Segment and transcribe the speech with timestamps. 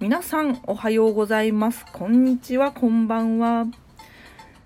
[0.00, 1.84] 皆さんおはようございます。
[1.92, 2.72] こんにちは。
[2.72, 3.66] こんばんは。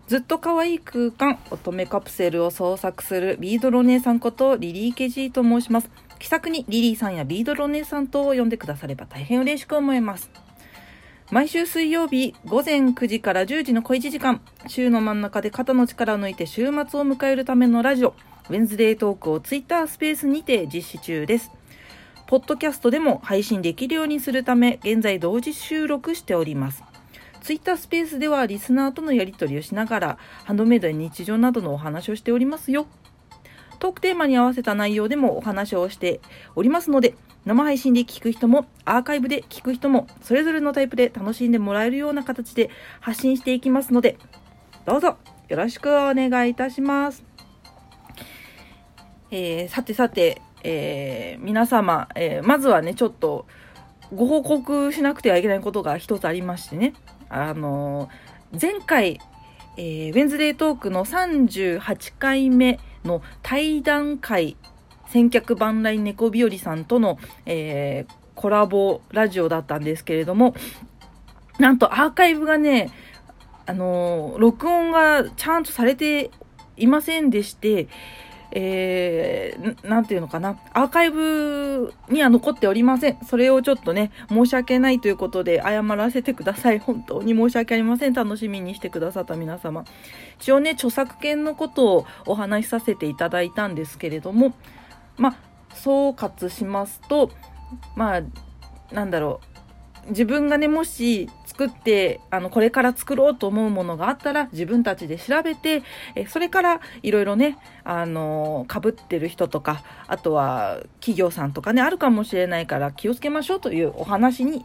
[0.06, 5.90] ずっと可愛い空間乙女カプセルを創作するビードロ姉さんことリリーケジーと申します。
[6.20, 10.30] 気さくにリリーさんやビードロ姉さんと呼んでくだされば大変嬉しく思います。
[11.32, 18.14] 毎週水曜日午前9時から10時の小1時間週の真ん中で肩の力を抜いて週末を迎えるためのラジオ
[18.50, 21.50] ウェンズデートークをツイッタースペースにて実施中です。
[22.34, 26.82] ポッドキャストでも配信できるようにするため現在同時収録しております
[27.40, 32.88] ツイッタースペースではリスナーとのやり取りをしながらハンドメイドや日常などのお話をしておりますよ
[33.78, 36.20] トークテーマに合わせた内容でもお話をして
[36.56, 44.18] おりますので生配信で聞く人もアーカイブで聞く人もそれぞれのタイプで楽しんでもらえるような形で発信していきますので
[44.86, 47.22] どうぞよろしくお願いいたします。
[49.30, 53.46] えー、さてさて、えー、皆様、えー、まずはねちょっと
[54.12, 56.94] ご報告しなくてはいけないことが一つありましてね。
[57.28, 58.08] あの
[58.60, 59.20] 前回、
[59.76, 64.56] えー、ウェンズデートークの38回目の対談会
[65.08, 70.54] 千客万来猫日和さんとの、えー、コラボラジオだったんですけれども、
[71.58, 72.90] なんとアーカイブがね、
[73.66, 76.30] あのー、録音がちゃんとされて
[76.76, 77.88] いませんでして、
[78.56, 83.18] えー、なんていうのかな、アーカイブには残っておりません。
[83.24, 86.78] それをちょっとね、申し訳ないということで謝らせてください。
[86.78, 88.12] 本当に申し訳ありません。
[88.12, 89.84] 楽しみにしてくださった皆様。
[90.40, 94.54] 一応ね、著作権のことをお話しさせていただいたんですけれども、
[95.16, 95.36] まあ、
[95.74, 97.30] 総括しますと、
[97.96, 98.22] まあ、
[98.94, 99.40] なんだろ
[100.06, 100.10] う。
[100.10, 105.84] 自分がね、もし作って、あの、これから作ろうと思うものがあったら、自分たちで調べて、
[106.16, 114.64] えそれからいろいろね、あの、被ってる人とか、あとは企業さんとかね、あるかもしれないから気をつけましょうというお話に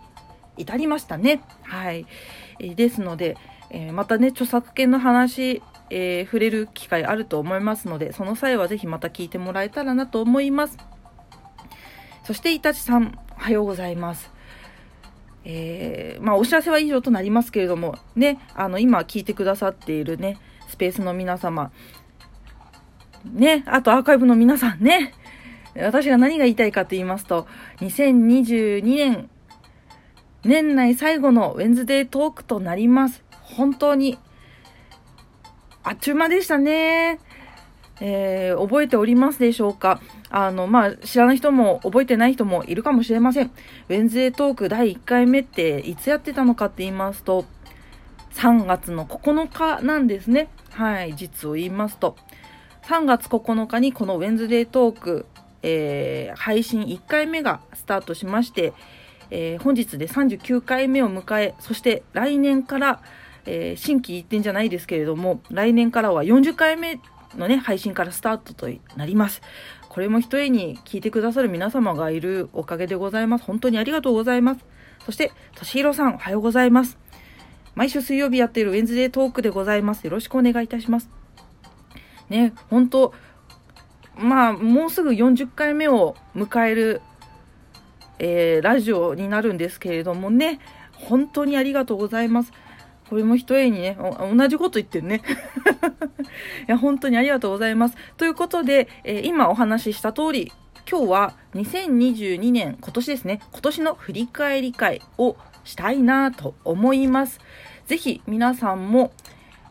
[0.58, 1.42] 至りましたね。
[1.62, 2.08] はい。
[2.58, 3.38] えですので、
[3.70, 10.78] え、またね、著作権の話、えー、触れる機会あると思いますので、その際はぜひまた聞いてもらえたらなと思います。
[12.24, 14.39] そして、イタチさん、おはようございます。
[15.46, 21.72] えー、まあ、お知らせは以上となりますけれども、ね、あの、今聞いてくださっているね、スペースの皆様、
[23.26, 25.14] ね、あとアーカイブの皆さんね、
[25.76, 29.30] 私が何が言いたいかと言いますと、2022年、
[30.44, 33.24] 年内最後のウェンズデートークとなります。
[33.32, 34.18] 本当に
[35.84, 37.20] あっちゅう間でしたね。
[38.02, 40.02] えー、覚えておりますでしょうか？
[40.30, 43.48] あの、まあ、知らない人も覚えてない人もいるかもしれません。
[43.48, 47.46] ウェンズデートーク第1回目っていつやってたのかって言いますと、
[48.34, 50.50] 3月の9日なんですね。
[50.72, 52.16] はい、実を言いますと。
[52.84, 55.26] 3月9日にこのウェンズデートーク、
[55.62, 58.74] えー、配信1回目がスタートしまして、
[59.30, 63.02] えー、本日で39回目を迎え、そして来年から
[63.46, 67.00] えー、新規一点じゃないですけれども、来年からは40回目
[67.38, 69.42] のね、配信からスタートとなります。
[69.88, 73.46] これも一重に聞いてくださる皆様がいるおかげでございます。
[73.46, 74.66] 本当にありがとうございます。
[75.06, 76.98] そして、としひろさん、おはようございます。
[77.76, 80.04] 毎週水曜日やっているウェンズデートークでございます。
[80.04, 81.10] よろしくお願いいたします。
[82.30, 83.14] ね、本当
[84.20, 87.02] まあ、もうすぐ40回目を迎える、
[88.20, 90.60] えー、ラジオになるんですけれどもね、
[90.92, 92.52] 本当にありがとうございます。
[93.10, 95.24] これも一重にね、同じこと言ってるね。
[96.68, 97.96] いや、本当にありがとうございます。
[98.18, 100.52] ということで、えー、今お話しした通り、
[100.90, 107.40] 今日は2022年、今年ですね、今年の振り返り会をしたいなと思います。
[107.88, 109.12] ぜひ皆さんも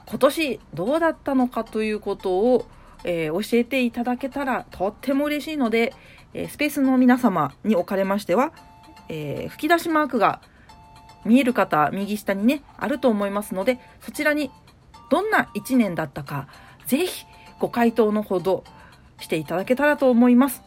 [0.07, 2.67] 今年どうだったのかということを、
[3.05, 5.95] えー、教えていただけたらとっても嬉しいので、
[6.35, 8.53] えー、スペースの皆様におかれましては、
[9.09, 10.41] えー、吹き出しマークが
[11.25, 14.51] 見える方、右下にね、あると思いますので、そちらに
[15.11, 16.49] どんな1年だったか、
[16.87, 17.27] ぜひ
[17.59, 18.65] ご回答のほど
[19.21, 20.63] していただけたらと思います。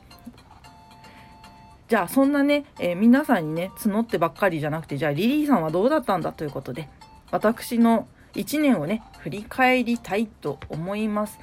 [1.88, 6.88] じゃあそんなね、えー、皆さんにね、募ってばっかりじゃなくて、じゃあリリーさんはどうだったんだということで、
[7.32, 11.38] 私の1年をね、振り返りたいと思います。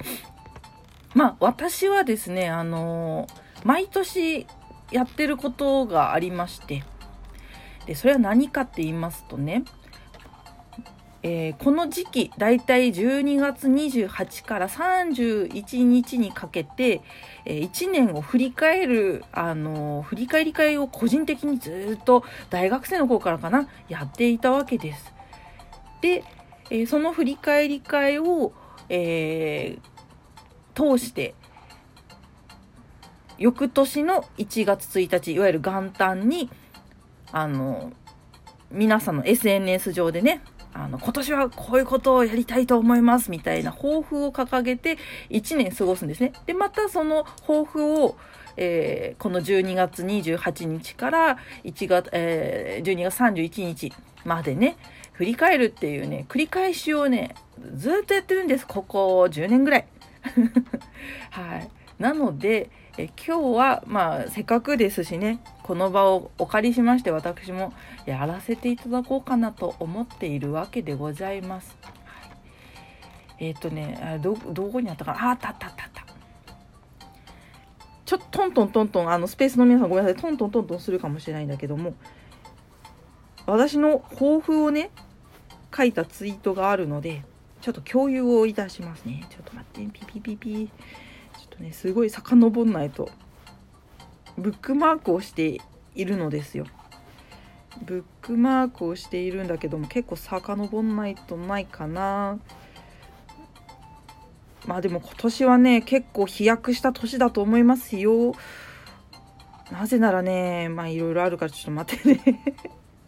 [1.13, 4.47] まあ私はですね、あのー、毎年
[4.91, 6.83] やってることがありまして、
[7.89, 9.63] でそれは何かって言いますとね、
[11.23, 17.01] えー、この時期だいたい12月28から31日にかけて、
[17.45, 25.11] えー、1年を振り返る、あのー、振り返り会を個人的にずっと大学生の頃からかなやっていたわけです。
[26.01, 26.23] で、
[26.69, 28.53] えその振り返り会を、
[28.87, 29.79] え
[30.75, 31.33] 通して
[33.39, 36.51] 翌年の1月1日いわゆる元旦に
[37.31, 37.91] あの
[38.71, 40.41] 皆さんの SNS 上でね、
[40.73, 44.97] あの、今年はこういうことをやりたいと思いますみたいな抱負を掲げて
[45.29, 46.33] 1年過ごすんですね。
[46.45, 48.15] で、またその抱負を、
[48.57, 53.93] えー、この12月28日から1月、えー、12月31日
[54.25, 54.77] までね、
[55.13, 57.35] 振り返るっていうね、繰り返しをね、
[57.75, 58.67] ずっとやってるんです。
[58.67, 59.87] ここ10年ぐらい。
[61.31, 61.69] はい。
[61.97, 67.73] なので、え今日は、まあ、せっかくですしね、この場をお借りしまして、私も
[68.05, 71.77] やらせていただこうかなと思っているわけでございます。
[73.39, 75.29] えっ、ー、とね、ど、どこにあったかな？
[75.29, 76.05] あ、ったあったあったあった。
[78.05, 81.93] ちょっとトントントントン、あの、スペースの皆さんごめんなさい、トントントントンするかもしれないんだけども、
[83.45, 84.89] 私の抱負をね、
[85.75, 87.23] 書いたツイートがあるので、
[87.61, 89.25] ちょっと共有をいたしますね。
[89.29, 90.69] ちょっと待って、ピピピピ。
[91.59, 93.09] ねすごい遡んないと。
[94.37, 95.59] ブックマークをして
[95.95, 96.65] いるのですよ。
[97.85, 102.39] ブックマークをしているんだけども結構遡んないとないかな。
[104.65, 108.33] まあでも今年はね結構飛躍した年だと思いますよ。
[109.71, 112.43] なぜならねまあいろいろあるからちょっと待ってね。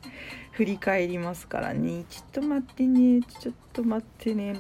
[0.52, 2.04] 振り返りますからね。
[2.10, 3.22] ちょっと待ってね。
[3.22, 4.56] ちょっと待ってね。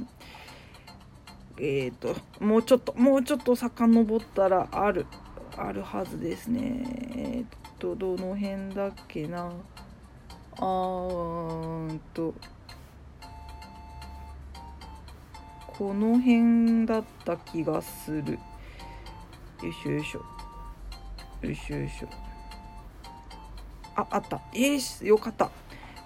[1.63, 5.05] えっ、ー、ともうちょっともうちょっと遡ったらある
[5.55, 6.83] あるはずですね。
[7.15, 9.51] えっ、ー、とどの辺だっけな。
[10.57, 12.33] あーんと
[15.67, 18.39] この辺だった気がする。
[19.61, 20.19] よいしょよいしょ。
[21.43, 22.07] よいしょよいしょ。
[23.95, 24.41] ああった。
[24.53, 25.51] えー、よかった。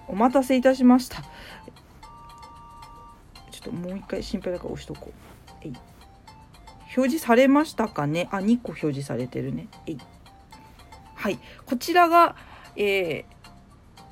[0.10, 1.22] お待たせいたしました。
[3.52, 5.35] ちょっともう一回心配だから押しとこう。
[6.96, 8.28] 表示されましたかね？
[8.32, 9.68] あ、2個表示されてるね。
[9.88, 9.98] え
[11.16, 11.40] はい。
[11.66, 12.36] こちらが、
[12.76, 13.36] えー、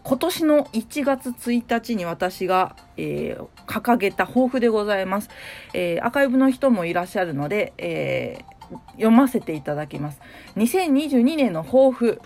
[0.03, 5.29] 今年の1月1日に私が、えー、掲げた抱負でございます。
[5.73, 10.19] えー、アーカイブの人もいらっしゃるので、えー、読ませていただきます。
[10.57, 12.21] 2022年の抱負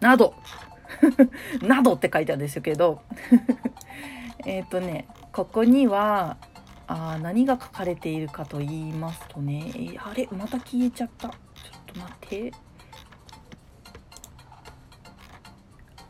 [0.00, 0.34] など、
[1.62, 3.02] などって書いてあるんですけど、
[4.46, 6.36] えっとね、ここには、
[6.94, 11.28] あ何が書かれているかと言いますとね、あれまた消えちゃった。
[11.28, 11.36] ちょっ
[11.86, 12.52] と待って。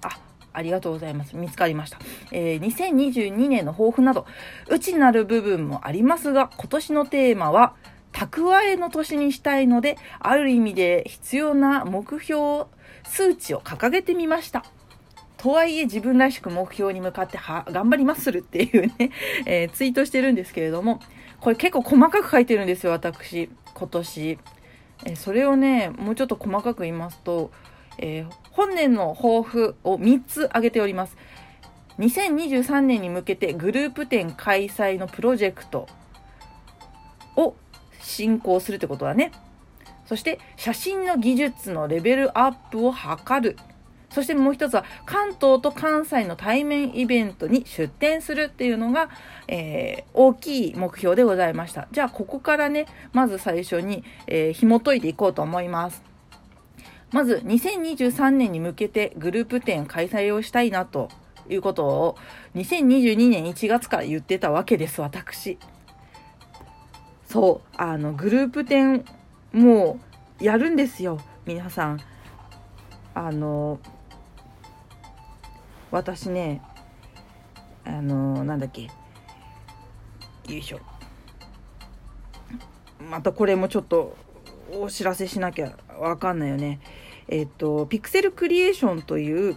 [0.02, 0.19] あ、
[0.52, 1.37] ありがとうございます。
[1.37, 2.00] 見つかりました。
[2.32, 4.26] えー、2022年の抱負など、
[4.69, 7.76] 内なる部分もありますが、今年のテーマは、
[8.12, 12.64] 蓄えの年にしたいので、ある意味で必要な目標、
[13.05, 14.64] 数値を掲げてみました。
[15.42, 19.10] とはいえ自分らしく目標に向かっては頑張りまするっていうね、
[19.44, 21.00] えー、ツイートしてるんですけれども、
[21.40, 24.38] これ結構細かく書いてるんですよ、私、今年。
[25.04, 27.50] え、それをね、もうちょっと細かく言いますと、
[27.98, 31.16] えー、本年の抱負を3つ挙げております。
[31.98, 35.88] 2023年に向けてグループ展開催のプロジェクト
[37.34, 37.56] を
[38.00, 39.32] 進行するってことだね。
[40.06, 43.56] そして写真の技術のレベルアップを図る。
[44.12, 49.09] そしてもう一つは関東と関西の対面イベントに出展するっていうのが、
[49.49, 51.88] えー、大きい目標でございました。
[51.93, 56.03] じゃあここからね、まず最初に、えー、紐解いていこうと思います。
[57.11, 61.09] まず2023年に向けてグループ展開催をしたいなと
[61.49, 62.16] いうことを
[62.54, 65.59] 2022年1月から言ってたわけです、私。
[67.26, 69.04] そう、あの、グループ展
[69.52, 69.99] も
[70.40, 72.00] うやるんですよ、皆さん。
[73.14, 73.78] あの、
[75.92, 76.62] 私ね
[77.84, 78.82] あのなんだっけ。
[78.82, 78.90] よ
[80.49, 80.80] いしょ。
[83.11, 84.16] またこれもちょっと
[84.72, 86.80] お知らせしなきゃわかんないよね。
[87.28, 89.56] えっ、とピクセルクリエーションという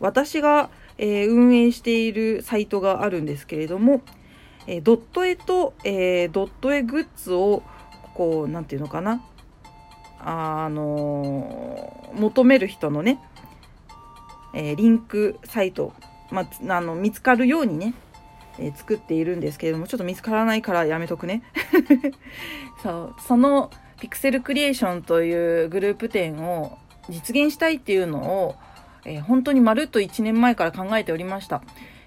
[0.00, 4.00] 私が、えー、運営しているサイトがあるんですけれども、
[4.66, 7.62] えー、ドット絵と、えー、ドット絵グッズを
[8.14, 9.22] こう何て言うのかな。
[10.26, 13.18] あの求める人のね
[14.54, 15.92] え、リンクサイト、
[16.30, 17.94] まあ、の見つかるようにね、
[18.58, 21.42] えー、作っているんですけれどもちょっと見つからないからやめとくね。
[22.82, 23.70] そうその
[24.00, 28.56] ピクセルクリエーションというグループ展を実現したいっていうのを、
[29.04, 31.62] えー、本当にまるっと1年前から考えておりました、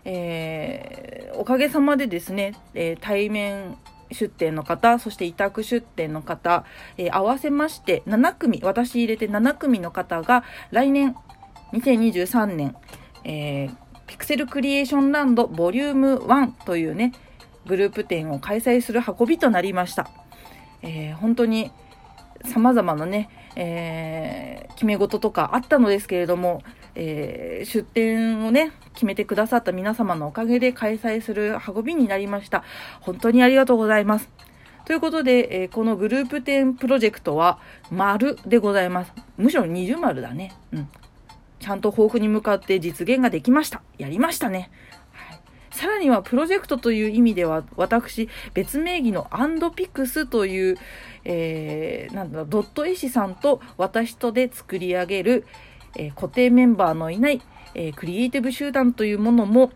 [0.05, 3.77] えー、おかげさまでですね、え、対面
[4.11, 6.65] 出店の方、そして委託出店の方、
[6.97, 11.15] えー、合わせまして7組、私入れて7組の方が来年
[11.73, 12.75] 2023年、
[13.23, 13.75] えー、
[14.07, 17.13] ピクセルクリエーションランドボリューム1というね、
[17.65, 20.09] グループ展を開催する運びとなりました。
[20.81, 21.71] えー、本当に
[22.45, 26.61] 様々なね、えー、決め事とかあったのですけれども、
[26.95, 32.63] えー、出展をね、決めてくださった皆様のおかげで開催する運びになりました。
[33.01, 34.29] 本当にありがとうございます。
[34.85, 37.59] ということで、えー、このグループ展プロジェクトは、
[37.91, 39.13] 丸でございます。
[39.37, 40.53] むしろ二重丸だね。
[40.71, 40.89] うん。
[41.59, 43.81] ちゃんと抱負に向かって実現ができました。
[43.97, 44.71] やりましたね。
[45.71, 50.77] さらにはプロジェクトという意味では、私、別名義のアンドピクスという、
[51.23, 55.45] えー、なんだドット絵師さんと私とで作り上げる、
[55.95, 57.41] えー、固定メンバーのいない、
[57.75, 59.71] えー、クリエイティブ集団というものも、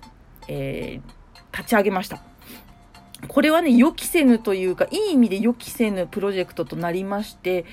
[0.48, 1.02] え
[1.54, 2.24] 立ち上げました。
[3.28, 7.66] これはね、予期せぬというか、いい意味で予期せぬプロジェクトとなりまして、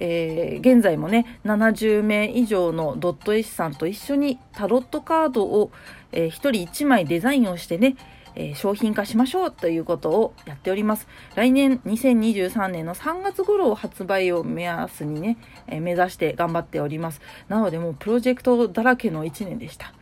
[0.00, 5.70] えー、現在もね、70名以上のドット絵師さんと一緒にタロットカードを、
[6.12, 7.96] えー、1人1枚デザインをしてね、
[8.36, 11.08] え、商品化しましょうということをやっております。
[11.34, 17.20] 来年2023年の3月頃発売を目安にね、え、目指して頑張っております。
[17.48, 19.92] なのでもうプロジェクトだらけの1年でした。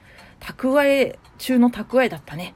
[0.41, 2.55] 蓄え中の蓄えだったね。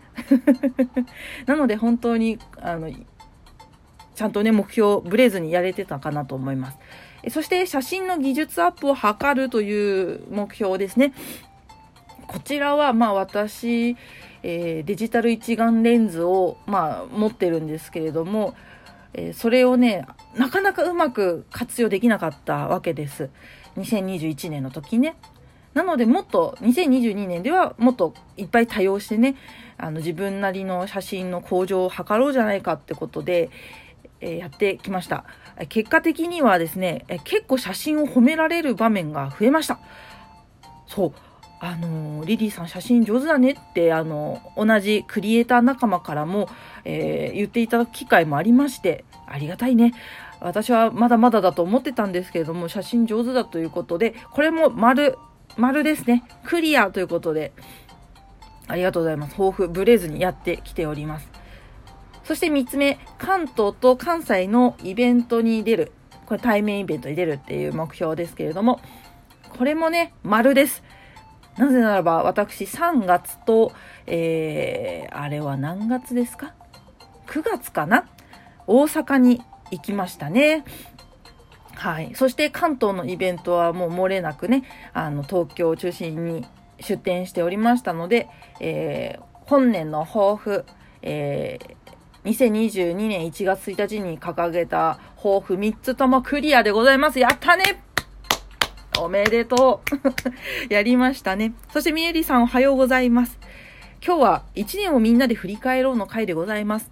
[1.47, 2.91] なので本当に、あの、
[4.15, 6.79] ちゃんとね、目標ブレずにやれてたかなと思います。
[7.29, 11.13] そして写真の技術アップを図るという目標ですね。
[12.27, 13.97] こちらはまあ私、
[14.43, 18.55] えー、デジタル一眼レンズをまあ持ってるんですけれども、
[19.13, 23.31] えー、それをね、なかなかうまく活用できなかったわけです。
[23.77, 25.17] 2021年の時ね。
[25.75, 29.37] なのでもっと2022年ではもっといっぱい多用してね、
[29.77, 33.51] あの自分なりの写真の向上を図ろうじゃないかってことで、
[34.21, 35.25] え、やってきました。
[35.69, 39.79] 結果的にはですね、え結構写真を褒められる場面が増えました。
[40.87, 41.13] そう。
[41.63, 46.49] あのリリーさん写真上手だねって、あの同じクリエイター仲間からも、
[46.85, 49.93] えー、言っていただく機会もありまして、ありがたいね。
[50.41, 55.19] 私はまだまだだと思ってたんですけれども、写真上手だということで、これも丸、
[55.59, 56.25] 丸ですね。
[56.45, 57.53] クリアということで、
[58.67, 59.33] ありがとうございます。
[59.33, 61.29] 抱負、ブレずにやってきております。
[62.31, 65.93] そして3つ目、関東と関西のイベントに出る。
[66.27, 68.81] これ対面イベントに出るっていう目標ですけれども、
[69.59, 70.85] これもね、丸です。
[71.59, 73.73] なぜならば、私3月と、
[74.07, 76.55] えー、あれは何月ですか
[77.27, 78.09] ?9 月かな？
[78.69, 80.65] 大阪に行きましたね。
[81.75, 82.13] はい。
[82.15, 86.47] そして関東のイベントはもう漏れなくね、あの、東京を中心に
[86.79, 88.29] 出店しておりましたので、
[88.61, 90.65] えー、本年の抱負、
[91.03, 91.80] えー、
[92.25, 97.19] 2022年1月1日に掲げた抱負3つともクリアでございます。
[97.19, 97.83] やったね
[98.99, 99.83] おめでと
[100.69, 101.55] う やりましたね。
[101.73, 103.39] そしてみえりさんおはようございます。
[104.05, 106.91] 今日は1年をみんなで振り返ろうの回でございます。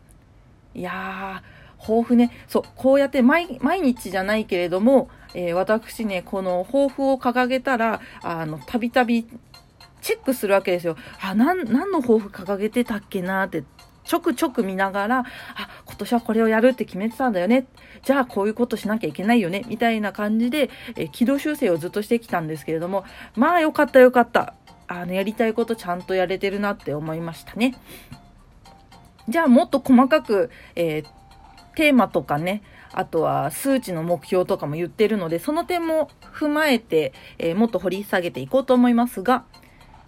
[0.75, 2.31] いやー、抱負ね。
[2.47, 9.27] そう、こうやって毎日じゃないけれども、えー、私ね、この抱負を掲げたら、あの、たびたび
[10.01, 10.97] チェックするわけですよ。
[11.21, 13.65] あ、なん、何の抱負掲げてたっけなって、
[14.09, 15.25] ちょくちょく見ながら、あ、
[15.85, 17.67] 今年はこれをやるって決めてたんだよね。
[18.03, 19.65] じゃあこういうことしなきゃいけないよね。
[19.69, 23.05] みたいな感じで、え軌道修正をずっとしてきたんですけれども、
[23.37, 24.55] まあよかったよかった。
[24.87, 27.75] あの、やりたいことちゃんとやれてるなって思いましたね。
[29.29, 31.05] じゃあもっと細かく、えー、
[31.77, 32.63] テーマとかね、
[32.95, 39.45] あとは数値の目標とかも言ってるので、その点も踏まえて、えー、もっと掘り下げていこうと思いますが、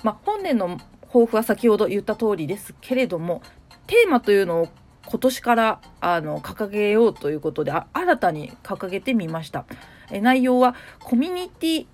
[0.02, 0.78] まあ、本年の
[1.12, 3.42] 抱負は先ほど言った通りですけれども、
[3.90, 4.68] テーマというのを
[5.04, 9.64] 今年からあの掲げようということで新たに掲げてみました。
[10.12, 11.86] え内容はコミュニティ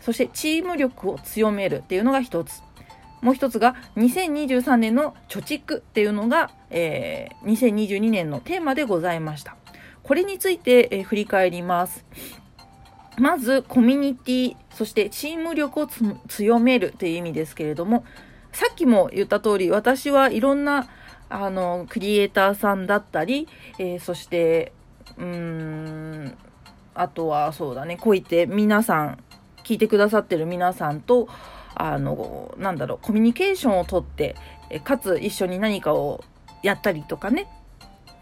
[0.00, 2.60] そしてチーム力を強めるっていうのが一つ。
[3.22, 9.56] もう一つが2023年の貯蓄っていうのが、えー、2022年のテーマでございました。
[10.02, 12.04] これについて、えー、振り返ります。
[13.16, 15.88] まずコミュニティそしてチーム力を
[16.26, 18.04] 強めるっていう意味ですけれども
[18.52, 20.88] さっきも言った通り私はいろんな
[21.28, 24.72] あの、クリエイターさんだったり、えー、そして、
[25.16, 26.38] うーん、
[26.94, 29.18] あとはそうだね、こう言って皆さん、
[29.64, 31.28] 聞いてくださってる皆さんと、
[31.74, 34.36] あの、なんだろう、コミュニケーションをとって、
[34.84, 36.22] かつ一緒に何かを
[36.62, 37.48] やったりとかね、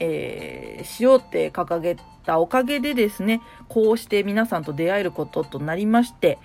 [0.01, 6.39] えー、しようって掲げたおかげでですね、こうして皆さんと出会えることとなりまして、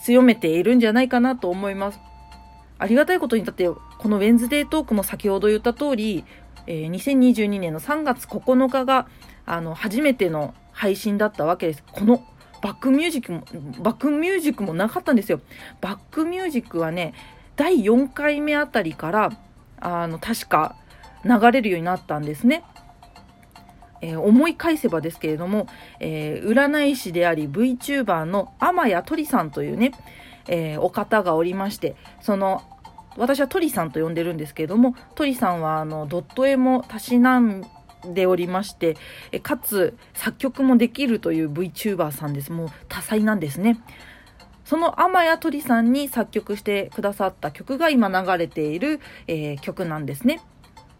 [0.00, 2.00] 強めているんじゃないかなと思います。
[2.78, 6.24] ありがたいことにだってこのウェンズデートークも先ほど言った通り、
[6.66, 9.06] えー、2022年の3月9日が
[9.44, 11.84] あの初めての配信だったわけです。
[11.92, 12.24] この
[12.62, 13.44] バックミュージックも、
[13.82, 15.40] バックミュージックもなかったんですよ。
[15.80, 17.14] バックミュージックはね、
[17.54, 19.30] 第4回目あたりから、
[19.80, 20.76] あの、確か
[21.24, 22.64] 流れるようになったんですね。
[24.02, 25.68] えー、思い返せばですけれども、
[26.00, 29.92] えー、占い師であり VTuber の天谷鳥さんというね、
[30.48, 32.62] えー、お方がおりまして、その、
[33.18, 37.64] 私は鳥さんと呼んでるんですけれども、鳥さんはあの、ドット絵もたしなん
[38.04, 38.96] でおりまして、
[39.32, 42.52] えかつ作曲もできるという VTuber さんです。
[42.52, 43.80] もう多彩なんですね。
[44.64, 50.40] その天谷鳥さんに作曲してくださった曲が今流れている、えー、曲なんですね。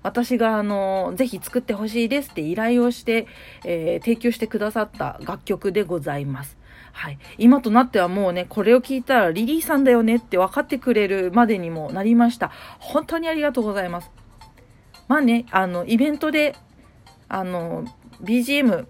[0.05, 3.27] 私があのぜひ作ってほしいですって依頼をして、
[3.65, 6.57] えー、提供してくださった楽曲でございます。
[6.97, 7.19] はい。
[7.37, 12.51] 今となってはもうね、これを聞いたらリリーさんだよねって分かってくれるまでにもなりました。
[12.79, 14.11] 本当にありがとうございます。
[15.07, 16.57] まあね、あの、イベントで、
[17.29, 17.85] あの、
[18.23, 18.87] BGM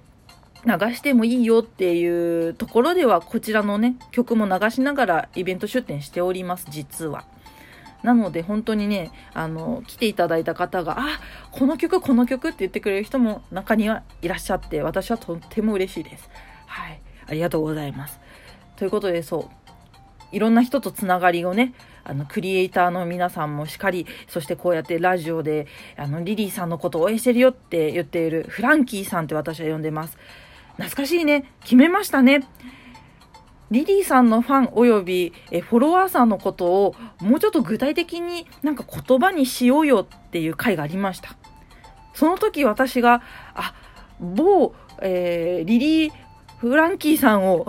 [0.64, 7.24] 流してもいいよっていうところでは、こちらのね、曲も流しながらイベント出展しております、実は。
[8.04, 11.20] なので本当にね、あの、来ていただいた方が、あ、
[11.50, 16.30] この曲、この曲って言ってくれる人も中にはいらっしゃって、私はとっても嬉しいです。
[16.66, 16.95] はい。
[17.26, 18.20] ありがとうございます。
[18.76, 19.66] ということで、そう。
[20.32, 21.72] いろんな人とつながりをね、
[22.04, 25.66] あの、クリエイターの皆さんもしっかり、そしてこうやってラジオで、
[25.96, 30.18] あの、リリーさんのことを応援してるよって言っているフランキーさんって私は呼んでます。
[30.76, 31.50] 懐かしいね。
[31.62, 32.46] 決めましたね。
[33.70, 41.36] リリーさんのファンおよびえフォロワーさんのことをもうちょっと具体的になんか言葉にしようよっていう回がありました。
[42.14, 43.22] その時私が、
[43.54, 43.74] あ、
[44.20, 46.12] 某、えー、リリー・
[46.58, 47.66] フランキーさんを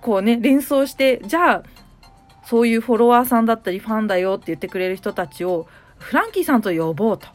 [0.00, 1.62] こうね、連想して、じゃあ、
[2.44, 5.66] そういうフォロワーさんだったりファンだよって言ってくれる人たちを
[5.98, 7.26] フランキーさんと呼ぼうと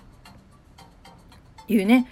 [1.67, 2.07] いうね、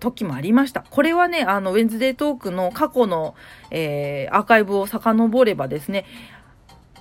[0.00, 0.84] 時もありました。
[0.90, 3.34] これはね、あの、ウェンズデートークの過去の、
[3.70, 6.04] えー、アーカイブを遡ればですね、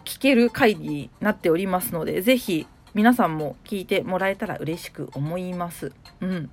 [0.06, 5.92] 聞ける回になっておりますので、ぜひ皆さんも聞いてもらえたら嬉しく思います。
[6.22, 6.50] うん。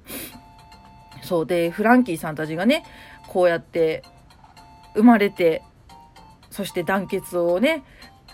[1.22, 2.84] そうで、フランキーさんたちがね、
[3.28, 4.02] こうやって
[4.94, 5.62] 生まれて、
[6.50, 7.84] そして団結をね、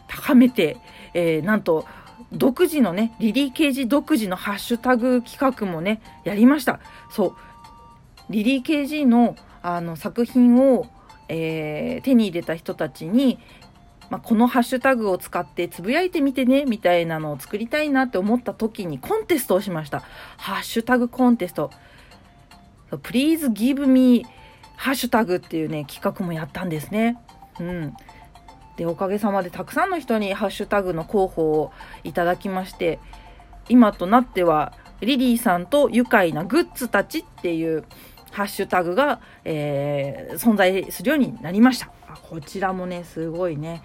[0.09, 0.77] 高めて、
[1.13, 1.87] えー、なんと、
[2.33, 6.80] 独自のね、リリー・ケージ独自のハッシュタグ企画もね、やりました。
[7.11, 7.37] そう。
[8.30, 10.87] リリー KG のあの作品を、
[11.28, 13.39] えー、手に入れた人たちに、
[14.11, 20.00] まあ、このハッシュタグを使ってつぶやいてみてねみたいなのを作りたいなって思った時にコンテストをしました。
[20.37, 21.71] ハッシュタグコンテスト。
[22.91, 24.26] Please give me
[24.76, 27.19] ハッシュタグっていうね企画もやったんですね。
[27.60, 27.95] うん。
[28.76, 32.99] で、おかげさまでたくさんの人にハッシュタグの候補をいただきまして、
[33.69, 37.84] 今となってはリリーさんと愉快なグッズたちっていう
[38.30, 41.91] ハッシュタグが、えー、存在するようになりました。
[42.28, 43.82] こちらもね、すごいね、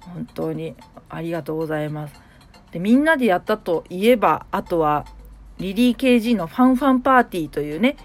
[0.00, 0.74] 本当に
[1.08, 2.14] ありがとうございます。
[2.70, 5.04] で、みんなでやったといえば、あとは、
[5.58, 7.96] リリー KG のファンファンパーティーというね、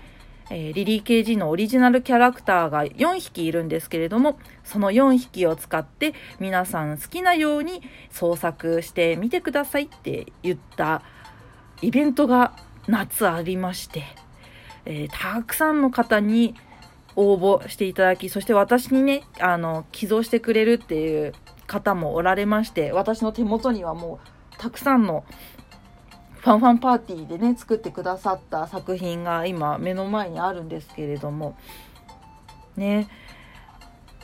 [0.50, 11.02] えー、リリー KG のオリジナルキャラクターが4匹いるんですけれども、その4匹を使って皆さん好きなように創作してみてくださいって言った
[11.82, 12.56] イベントが
[12.88, 14.04] 夏ありまして、
[14.86, 16.56] えー、たくさんの方に
[17.16, 21.34] 応募していただき、そして私にね、あの、寄贈してくれるっていう
[21.68, 25.24] 方もおられまして、私の手元にはもう、たくさんの
[26.44, 31.56] ファンファンパーティーでね、作ってくださった作品が今目の前にあるんですけれども、
[32.76, 33.08] ね、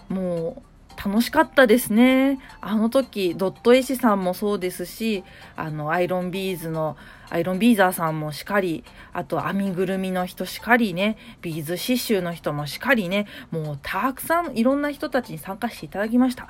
[0.10, 0.70] もう
[1.02, 2.40] 楽しかったですね。
[2.60, 5.24] あの時、ドット絵師さんもそうですし、
[5.56, 6.98] あの、アイロンビーズの
[7.30, 16.50] アイロンビーザーさんもしかり、あと編みぐるみの人しかりね、ビーズ刺繍の人もしかりね、もうたくさんいろんな人たちに参加していただきました。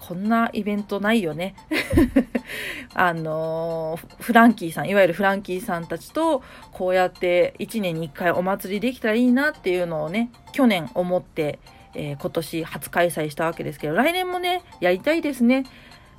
[0.00, 1.54] こんなイベントないよね。
[2.94, 11.58] あの、フランキーさん、いわゆるフランキーさんたちと、こうやって1年に1回お祭りできたらいいなっていうのをね、去年思って、
[11.94, 15.64] えー、今年初開催したわけですけど、来年もね、やりたいですね。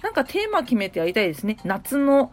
[0.01, 1.57] なんかテーマ決めてやりたいですね。
[1.63, 2.31] 夏の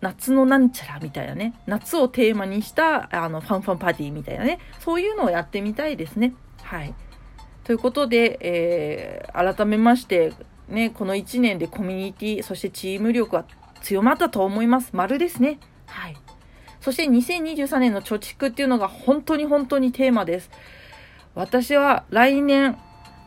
[0.00, 6.34] 夏のなんちゃらみたいなね、夏をテーマにしたあのファンファンパーティーみたいなね、そういうのをやってみたいですね。
[6.62, 6.94] はい。
[7.64, 10.32] ということで、えー、改めまして、
[10.68, 13.44] ね、この1年でコミュニティ、そしてチーム力は
[13.82, 14.90] 強まったと思います。
[14.92, 15.58] 丸ですね。
[15.86, 16.16] はい。
[16.80, 20.50] そして2023年の貯蓄っていうのが本当に本当にテーマです。
[21.34, 22.78] 私は来年、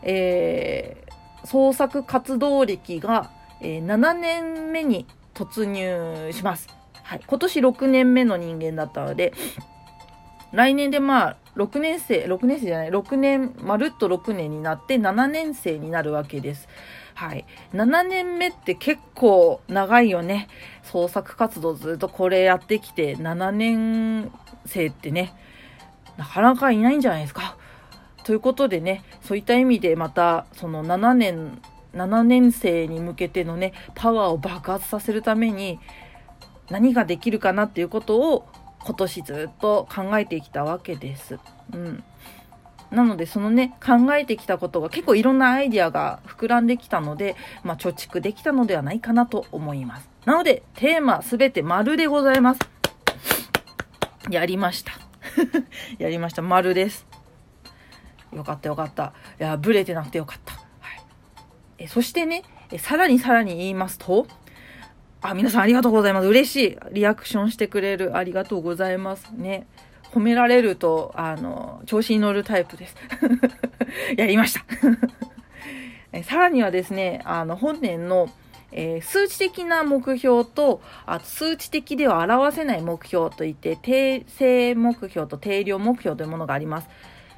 [0.02, 6.68] えー、創作活動歴が、えー、7年目に突入します。
[7.04, 7.22] はい。
[7.26, 9.34] 今年6年目の人間だったので、
[10.54, 16.68] 来年でまあ、6年生、6年生じゃない、6年、まるっと6年になって7年生になるわけです。
[17.16, 17.46] はい。
[17.74, 20.48] 7年目って結構長いよね。
[20.84, 24.32] 創作活動ずっとこれやってきて、7年
[24.66, 25.34] 生ってね、
[26.18, 27.58] なかなかいないんじゃないですか。
[28.24, 31.62] ということでね、そういった意味でまた、その7年
[31.94, 35.80] 7年生に向けてのねパワーを爆発させるために
[36.70, 38.48] 何ができるかなっていうことを
[38.86, 41.40] 今年ずっと考えてきたわけです。
[41.74, 42.04] うん、
[42.92, 50.10] なのでそのね考えてきたことが結構いろんなアイディアが膨らんできたので、まあ、貯蓄できたのではないかなと思います。
[50.26, 52.60] なのでテーマすべて丸でございます。
[54.30, 54.94] やりました。
[55.98, 56.42] やりました。
[56.42, 57.06] 丸です。
[58.32, 59.14] よかったよかった。
[59.40, 60.54] いや、ブレてなくてよかった。
[60.54, 60.60] は
[60.96, 61.02] い、
[61.80, 62.44] えそしてね、
[62.80, 64.28] さらにさらに言いますと、
[65.24, 66.28] あ、皆さんありがとうございます。
[66.28, 66.78] 嬉しい。
[66.92, 68.18] リアクションしてくれる。
[68.18, 69.32] ありがとうございます。
[69.32, 69.68] ね。
[70.14, 72.96] 褒められると、あの、調子に乗るタイプです。
[74.18, 74.66] やりました
[76.12, 76.24] え。
[76.24, 78.30] さらにはですね、あの、本年の、
[78.74, 86.90] えー、数値的な目標と、あ数値的では表せない目標といって、定性目標と定量目標というものがあります。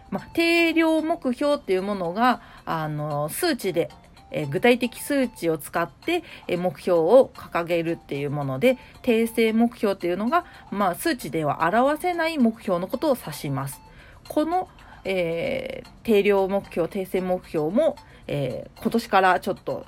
[0.09, 3.89] まあ、定量目標っていうものが、あの、数値で、
[4.31, 13.81] え、具体的数値を使って、え、目標を掲げるっていうもので、定性目標っていうのが、まあ、数値では表せない目標のことを指します。
[14.27, 14.67] この、
[15.03, 17.95] えー、定量目標、定性目標も、
[18.27, 19.85] え今年からちょっと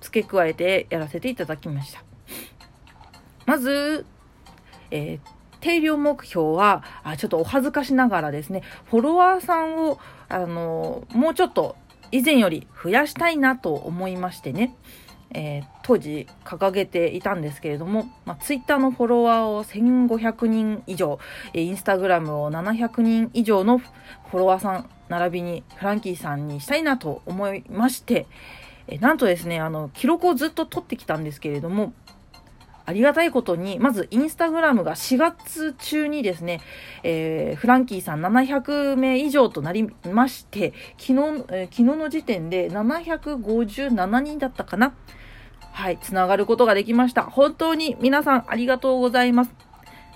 [0.00, 2.02] 付け加えてやらせていただきました。
[3.46, 4.06] まず、
[4.90, 5.20] えー、
[5.60, 11.76] 定量目標は、あちょっとお恥ずかしながらですね、フォロワーさんを、あの、もうちょっと
[12.14, 14.76] 以前より増やしたいなと思いましてね、
[15.32, 21.18] えー、当時掲げていたんですけれども、まあ、ツイッターのフォロワーを1500人以上、
[21.54, 28.28] えインスタグラムを700人以上のフォロワーさん、並びにフランキーさんにしたいなと思いまして、
[28.86, 31.94] えなんとですね、あの、記録をずっと取ってきたんですけれども、
[32.86, 36.60] ありがたいことに、まずインスタグラムが4月中にですね、
[37.02, 44.94] えー、フランキーさん700名以上となりまして、昨日、えー、昨日の時点で757人だったかな
[45.72, 47.22] はい、つながることができました。
[47.22, 49.54] 本当に皆さんありがとうございます。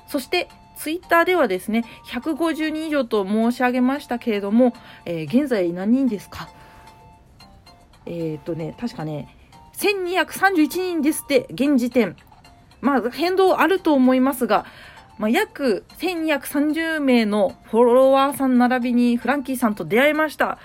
[0.07, 4.73] そして、ツイッターではですね、150人以上と申し上げましたけれども、
[5.05, 6.49] えー、現在何人ですか？
[8.07, 9.35] えっ、とね、確かね、
[9.75, 12.15] 1231人ですって、現時点。
[12.81, 14.65] まあ、変動あると思いますが、
[15.19, 20.59] まあ、約1230名のフォロワーさん並びにフランキーさんと出会いました。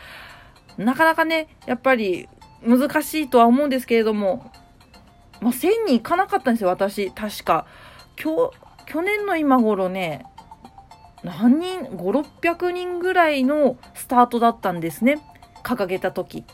[0.77, 2.29] なかなかね、やっぱり
[2.65, 4.51] 難しいとは思うんですけれども、
[5.41, 7.11] まあ、1000人いかなかったんですよ、私。
[7.11, 7.65] 確か。
[8.21, 8.51] 今日、
[8.85, 10.25] 去年の今頃ね、
[11.23, 11.97] 何人 ?5、
[12.41, 15.19] 600人ぐらいのスタートだったんですね。
[15.63, 16.45] 掲げた時。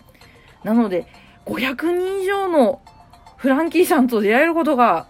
[0.64, 1.08] なので、
[1.46, 2.82] 500人以上の
[3.38, 5.08] フランキーさんと出会えることが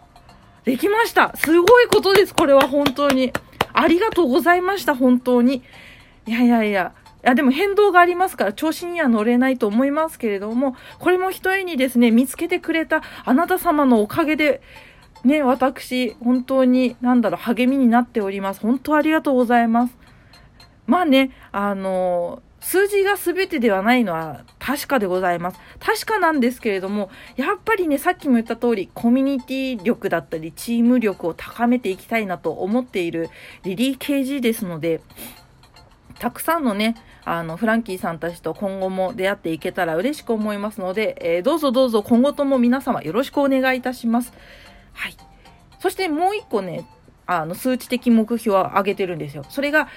[0.70, 1.36] できました。
[1.36, 3.34] すごいことです、これは本当に。
[3.74, 5.64] ありがとうございました、本当に。
[6.28, 6.94] いやいやいや。
[7.24, 14.62] いや、でも変動がありますから、調子には乗れないと思いますけれども、これも一重にですね、見つけてくれたあなた様のおかげで、
[15.24, 18.60] ね、私、本当に、なんだろう、励みになっております。
[18.60, 19.98] 本当ありがとうございます。
[20.86, 25.60] まあね、あの数字が全てではないのは確かでございます。
[25.80, 33.30] 確かなんですけれども、やっぱりね、さっきも言った通り、コミュニティ力だったり、チーム力を高めていきたいなと思っている
[33.64, 35.02] リリー KG ですので、
[36.20, 44.34] たくさんのね、あの、フランキーさんたちと今後も出会っていけたら嬉しく思いますので、えー、どうぞどうぞ今後とも皆様よろしくお願いいたします。
[44.94, 45.16] はい。
[45.80, 46.86] そしてもう一個ね、
[47.26, 49.46] あの、数値的目標を上げてるんですよ。
[49.50, 49.88] それが、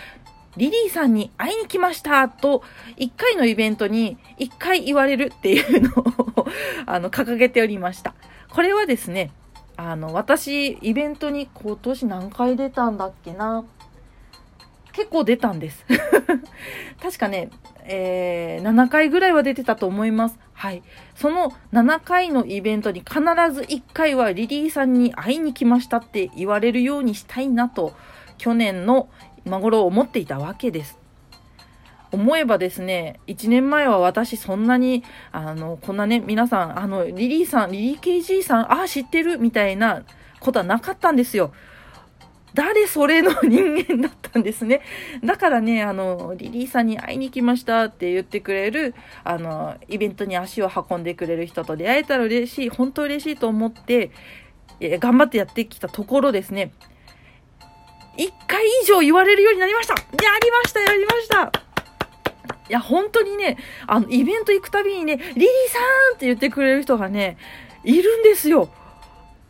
[0.56, 2.62] リリーさんに会いに来ましたと、
[2.96, 6.46] 1回のイベントに1回言われるっていうのを
[6.86, 8.14] あの、掲げておりました。
[8.50, 9.30] これはですね、
[9.76, 13.64] あの、私、イベントに今年何回出たんだっけな。
[14.92, 15.86] 結構出たんです。
[17.00, 17.48] 確かね、
[17.84, 20.38] えー、7回ぐらいは出てたと思います。
[20.52, 20.82] はい。
[21.14, 23.20] その7回のイベントに必
[23.52, 27.94] ず1回はリリーさんに会いに来ましたって言われるようにしたいなと、
[28.36, 29.08] 去年の
[29.44, 30.98] 今頃思っていたわけです。
[32.12, 35.02] 思えばですね、1年前は私そんなに、
[35.32, 40.02] あの、こんなね、皆さん、あの、リリーさん、リリー KG さん、ああ、知ってるみたいな
[40.38, 41.52] ことはなかったんですよ。
[42.54, 44.82] 誰それの人間だったんですね。
[45.24, 54.10] だからね、あの、リリーさんに会いに来ましたって言ってくれる、あの、イベントに足を運んでくれる人と出会えたら嬉しい、本当嬉しいと思って、
[54.80, 56.72] 頑張ってやってきたところですね、
[58.16, 60.00] 1回以上言われるようになりましたや
[60.42, 61.62] りましたやりました
[62.68, 65.78] いや、本当にね、あの、イベント行くたびにね、リリーさ
[66.14, 67.36] んって言ってくれる人がね、
[67.84, 68.70] いるんですよ。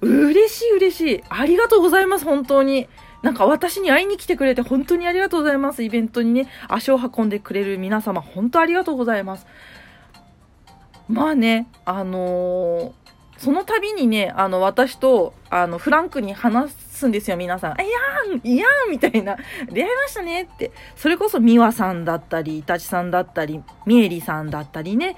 [0.01, 1.25] 嬉しい嬉しい。
[1.29, 2.89] ありがとうございます、本当に。
[3.23, 5.85] なんか私に会いに来てくれて本当にありがとうございます。
[5.85, 9.47] イベントにね、足を運んでくれる皆様、本当ありがとうございます。
[11.09, 13.02] まあね、あのー
[13.43, 17.73] その度にね、あの、私と、あの、フランクに話すんですよ、皆さん。
[17.73, 19.37] あ、いやーん、いやーんみたいな。
[19.69, 20.71] 出会いましたねって。
[20.95, 25.17] それこそ、美和さんだったり、イタチさんだったり、ミエリさんだったりね。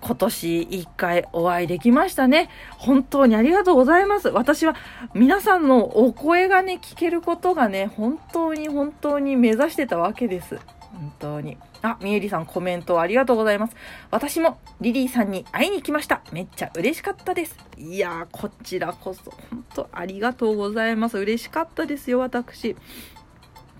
[0.00, 2.48] 今年一回お会いできましたね。
[2.78, 4.28] 本当にありがとうございます。
[4.28, 4.74] 私は
[5.12, 10.58] 皆さんのお声がね、聞けることがね、本当に本当に目指してたわけです。
[10.80, 11.58] 本当に。
[11.82, 13.76] あ、みえりさんコメントありがとうございます。
[14.10, 16.22] 私もリリーさんに会いに来ました。
[16.32, 17.56] めっちゃ嬉しかったです。
[17.76, 21.18] いやー、こちらこそ、本当ありがとうございます。
[21.18, 22.76] 嬉しかったですよ、私。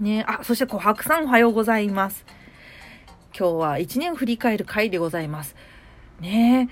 [0.00, 2.24] ねあ、そして琥珀さんおはようございます。
[3.38, 5.56] 今日は1年振り返る回でございます。
[6.20, 6.68] ね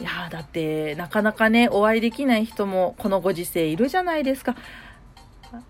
[0.00, 4.56] いやだってなかなかねお会いできない人もこのご時世いるじゃないですか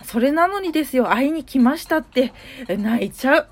[0.02, 2.32] それなのにですよ会いに来ましたって
[2.68, 3.48] 泣いちゃう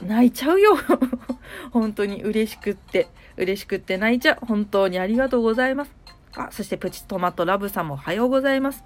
[0.00, 0.76] 泣いちゃうよ
[1.70, 4.46] 本当に嬉しくって、嬉しくって泣いちゃう。
[4.46, 5.94] 本当にありがとうございます。
[6.34, 8.84] あ、そしてプチトマトラブさんもおはようございます。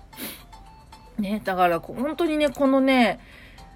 [1.19, 3.21] ね、だから本当にね、このね、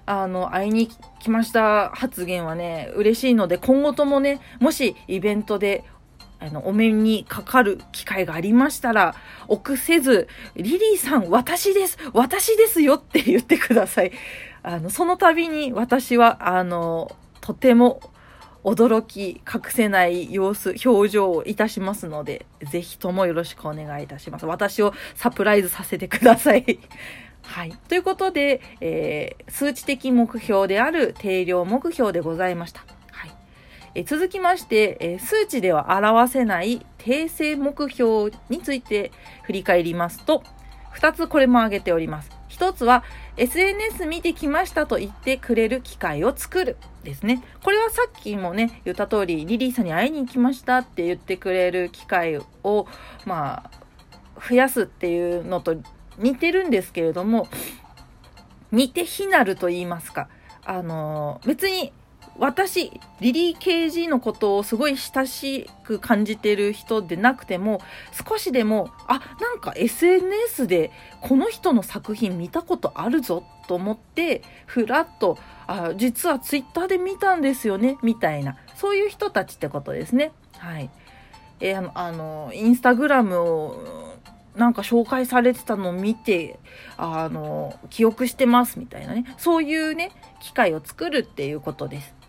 [0.05, 0.89] あの、会いに
[1.19, 5.83] 来ました発言はね、嬉しいので、今後ともね、もしイベントで
[6.43, 9.15] あの、お目にかかる機会がありましたら、
[9.47, 14.11] 臆せず、リリーさん、私です私ですよって言ってください。
[14.63, 18.01] あの、その度に私は、あの、とても
[18.63, 24.45] 驚き隠せない様子、表情をいたしますので、ぜひともよろしくお願いいたします。
[24.45, 26.79] 私をサプライズさせてください。
[27.43, 27.73] はい。
[27.87, 32.81] ということで、えー、数値的目標である定量目標でございました。
[33.11, 33.31] はい。
[33.95, 39.11] えー、続きまして、えー、数値では表せない定性目標について
[39.43, 40.43] 振り返りますと、
[40.93, 42.29] 2つこれも挙げております。
[42.49, 43.03] 1つは
[43.37, 47.43] SNS 見てきましたと言ってくれる機会を作るですね。
[47.63, 52.87] これはさっきもね、言った通り、リリーさんに会いに行きましたって言ってくれる機会を、
[53.25, 53.71] まあ、
[54.49, 55.75] 増やすっていうのと
[56.17, 57.47] 似てるんですけれども、
[58.71, 60.27] 似て非なると言いますか。
[60.63, 61.93] あの、別に
[62.41, 67.81] 私、リリー・ケージのことをすごい親しく感じてる人でなくても、
[68.27, 70.89] 少しでも、あ、なんか SNS で
[71.21, 80.31] この人の作品見たことあるぞと思って、ふらっと、あ、実はツイッターで見たんですよね、みたいな、そういう人たちってことですね。
[80.57, 80.89] はい。
[81.59, 84.15] えー、あの、あの、インスタグラムを、
[84.55, 86.57] なんか紹介されてたのを見て、
[86.97, 89.25] あの、記憶してますみたいなね。
[89.37, 92.20] そういうね、機会を作るっていうことです。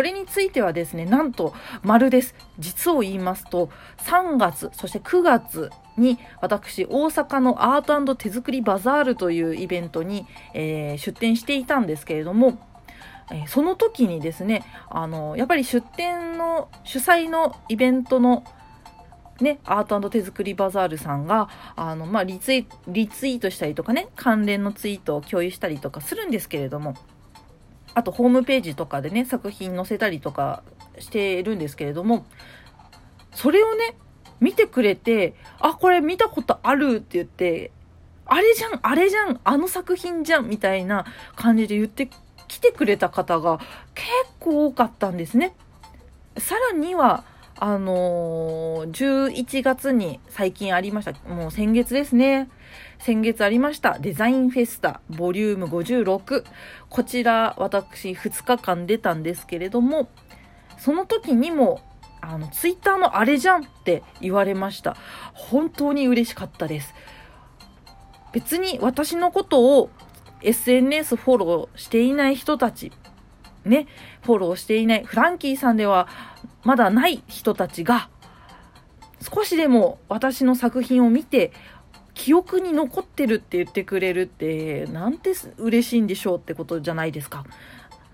[0.00, 2.34] これについてはですね、なんと丸です。
[2.58, 12.66] 実を言いますと、3月、そして9月に私、大阪のアート手作りバザールというイベントに、えー、出展していたんですけれども、
[13.30, 18.42] え、その時にですね、あの、やっぱり出展の主催のイベントの
[19.42, 26.94] ね、アート手作りバザールさんが、あの、まあ、リツイリツイートしたりとかね、関連のツイートを共有したりとかするんですけれども、
[28.00, 30.62] あとホームページとかでね、作品載せたりとか
[30.98, 32.24] してるんですけれども、
[33.34, 33.94] それをね、
[34.40, 37.72] 見てくれて、あ、これ見たことあるって言って、
[38.24, 41.04] あれじゃん、あれじゃん、あの作品じゃん、みたいな
[41.36, 42.08] 感じで言って
[42.48, 43.58] きてくれた方が
[43.94, 44.08] 結
[44.38, 45.54] 構多かったんですね。
[46.38, 47.24] さらには、
[47.56, 51.12] あのー、11月に最近ありました。
[51.28, 52.48] もう先月ですね。
[53.00, 56.44] 先月ありましたデザインフェスタボリューム56
[56.88, 60.08] こちら私2日間出たんですけれども
[60.78, 61.80] その時にも
[62.20, 64.94] あのツイッターのあれじゃんって言われました。
[65.32, 66.94] 本当に嬉しかったです。
[68.32, 69.90] 別に私のことを
[70.42, 72.92] SNS フォローしていない人たち
[73.64, 73.86] ね、
[74.22, 76.08] フォローしていない、フランキーさんでは
[76.64, 78.08] まだない人たちが、
[79.20, 81.52] 少しでも私の作品を見て、
[82.20, 87.46] 記憶に残ってるって言ってくれるって、なんて嬉しいんでしょうってことじゃないですか。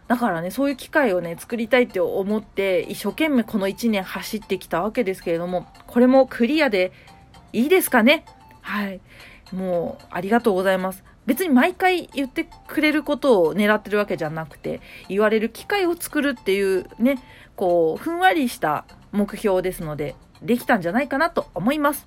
[0.07, 6.93] だからね、そういう機会をね、作りたいって思って、一生懸命この1年走ってきたわけですけれども、これもクリアで
[7.53, 8.25] いいですかね？
[8.61, 9.01] はい。
[9.53, 11.03] もう、ありがとうございます。
[11.27, 17.19] 別に毎回言ってくれることを狙ってるわけじゃなくて、言われる機会を作るっていうね、
[17.57, 22.07] こう、ふんわりした目標ですので、できたんじゃないかなと思います。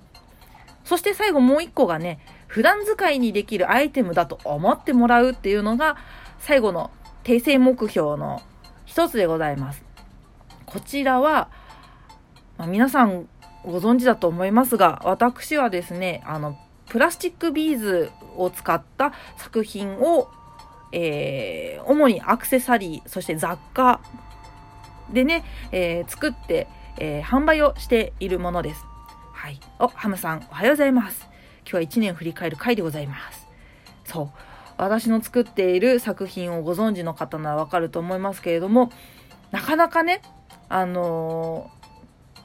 [0.90, 5.96] そして最後もう一個がね、普段使いにできるアイテムだと思ってもらうっていうのが、
[6.40, 6.90] 最後の
[7.22, 8.42] 訂正目標の
[8.86, 9.84] 一つでございます。
[10.66, 11.48] こちらは、
[12.58, 13.28] まあ、皆さん
[13.64, 20.28] ご存知だと思いますが、私はですね、あの、プラスチックビーズを使った作品を、
[20.90, 24.00] えー、主にアクセサリー、そして雑貨
[25.12, 26.66] でね、えー、作って、
[26.98, 28.89] えー、販売をしているものです。
[29.40, 29.58] はい。
[29.78, 31.26] お、ハムさん、おはようございます。
[31.62, 33.48] 今日は1年振り返る回でございます。
[34.04, 34.30] そう。
[34.76, 38.92] 私の作っている作品をご存知の方ならわかると思いますけれども、
[39.50, 40.20] なかなかね、
[40.68, 41.70] あの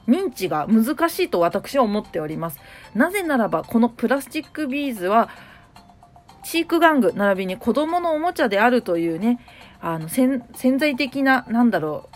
[0.06, 2.60] ー、認知が難しいと私は思っております。
[2.94, 5.28] なぜならば、このプラスチックビーズは、
[6.44, 9.38] 飼育玩具並びに子供のおもちゃであるというね、
[9.82, 10.40] あの潜
[10.78, 12.08] 在的な、なんだろ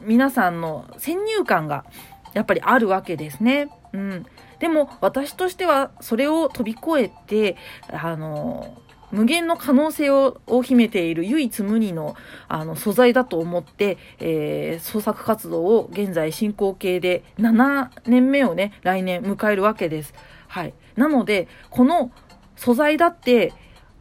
[0.00, 1.84] う、皆さんの先入観が
[2.32, 3.68] やっぱりあるわけですね。
[3.96, 4.26] うん。
[4.58, 7.56] でも私としてはそれを飛び越えて、
[7.90, 8.76] あの、
[9.10, 12.16] 無限の可能性を秘めている唯一無二の
[12.48, 20.12] あの素材だと思って、えー、創作活動を現在進行形で7年目をね、来年迎えるわけです。
[20.48, 20.74] はい。
[20.96, 22.10] なので、この
[22.56, 23.52] 素材だって、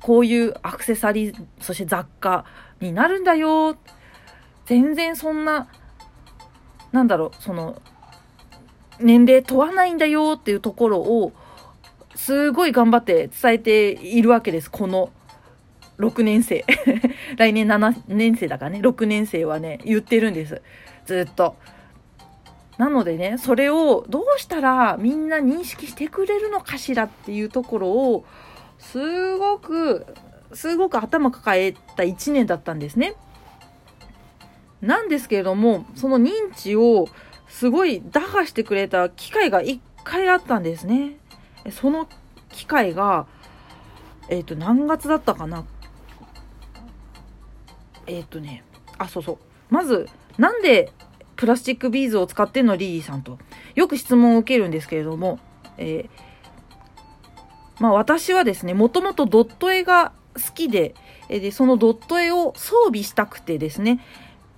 [0.01, 2.45] こういうアクセサリー、そして雑貨
[2.79, 3.77] になるんだよ。
[4.65, 5.67] 全然そんな、
[6.91, 7.81] なんだろう、その、
[8.99, 11.33] 年齢問わないんだよっていうところを、
[12.15, 14.71] すごい頑張って伝えているわけです。
[14.71, 15.11] この
[15.99, 16.65] 6年生。
[17.37, 20.61] 来年7年生だからね、6年生はね、言ってるんです。
[21.05, 21.55] ずっと。
[22.77, 28.25] なのでね、それをどうしたらみんな認識してくれるのかしらっていうところを、
[28.79, 30.05] すごく、
[30.53, 33.15] すごく頭抱えた1年だったんですね。
[34.81, 37.07] なんですけれども、その認知を
[37.55, 41.15] すごい打破してくれた機会が1回あったんですね。
[41.71, 42.09] その
[42.49, 43.27] 機会が、
[44.27, 45.63] えっ、ー、と、何月だったかな？
[48.07, 48.65] えっ、ー、とね、
[48.97, 49.37] あ、そうそう。
[49.69, 50.91] まず、なんで
[51.37, 52.75] プラスチックビーズを使ってんの？
[52.75, 53.39] リリーさんと。
[53.73, 55.39] よく質問を受けるんですけれども、
[55.77, 60.93] えー、まあ私はですね、もともとドット絵が好きで、
[61.29, 64.01] で、そのドット絵を装備したくてですね、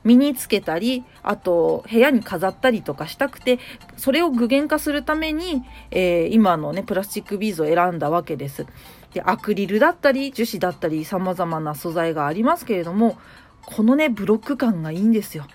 [0.07, 3.59] 身につけたり、あと部屋に飾ったりとかしたくて、
[3.97, 8.65] それを具現化するために、えー、今のね、プラスチックビーズを選んだわけです。
[9.13, 13.17] で、アクリルだったり、樹脂だったり、様々な素材がありますけれども、
[13.65, 15.45] このね、ブロック感がいいんですよ。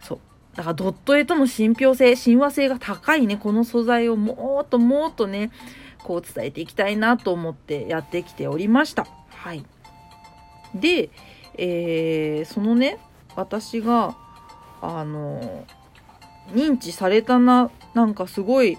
[0.00, 0.18] そう。
[0.56, 5.52] だからドット絵との信憑性、親和性が高いね、この素材をもっともっとね、
[6.02, 9.06] こう伝えていきたいなと思ってやってきておりました。
[9.30, 9.64] はい。
[10.74, 11.10] で、
[11.56, 12.98] えー、そのね、
[13.36, 14.16] 私が
[14.80, 15.64] あの
[16.52, 18.78] 認知されたななんかすごい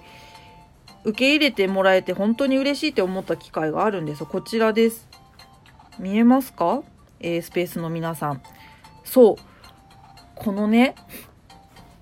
[1.03, 5.07] 受け入れてもらえて本当に嬉しいって思った機会があるんですこちらです。
[5.99, 6.83] 見えますか、
[7.21, 8.41] え、スペースの皆さん。
[9.03, 9.35] そう。
[10.35, 10.95] このね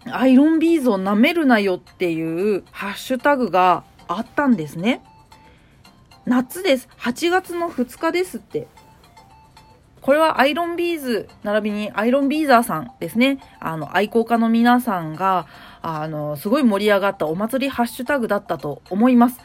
[0.06, 5.02] アイロンビーズを舐めるなよっていうハッシュタグがあったんですね。
[6.26, 6.90] 夏です。
[6.98, 8.68] 8月の2日ですって。
[10.04, 13.40] これはアイロンビーズ、並びにアイロンビーザーさんですね。
[13.62, 15.48] あの、愛好家の皆さんが、
[15.82, 19.40] あの、すごい盛り上がったお祭りハッシュタグだったと思います。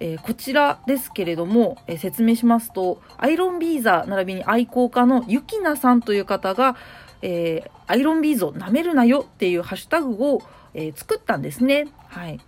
[0.00, 6.74] えー、こちらですけれども、えー、説明しますと、アイロンビーザー並びに愛好家のゆきなさんという方が、
[7.22, 10.42] えー、アイロンビーズを舐めるなよっていうハッシュタグを、
[10.74, 11.86] え作ったんですね。
[12.08, 12.40] はい。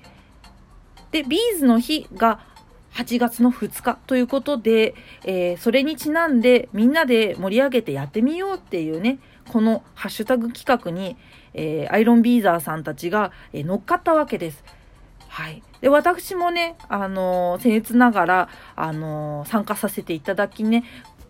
[1.12, 2.40] で、ビーズの日が
[2.94, 9.18] 8月の2日ということで、えー、それにちなんでみんなで盛り上げてやってみようっていうね、
[9.50, 11.16] このハッシュタグ企画に、
[11.54, 14.64] えー、アイロンビーザーさんたちが、えー、乗っかったわけです。
[15.28, 15.62] はい。
[15.80, 20.84] で、私もね、あの僭越ながら、あの参加させていただきね、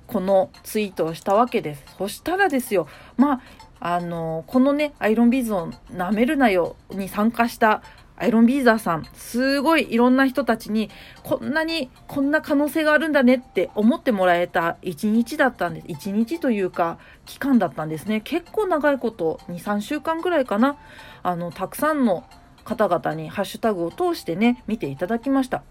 [0.07, 1.83] このツイートをしたわけです。
[1.97, 3.41] そしたらですよ、ま
[3.81, 7.83] あ、あのこのね、アイロンビーズを舐めるなよに参加した
[8.17, 10.89] アイロンビーザーさん、すごいいろんな人たちに、
[11.25, 15.87] こんなに、こんな可能性があるんだねって思ってもらえた一日だったんです。
[15.89, 18.21] 一日というか、期間だったんですね。
[18.21, 20.77] 結構長いこと、2、3週間ぐらいかな。
[21.25, 22.25] あの、たくさんの
[22.65, 25.65] 方々にハッシュタグを通してね、見ていただきました。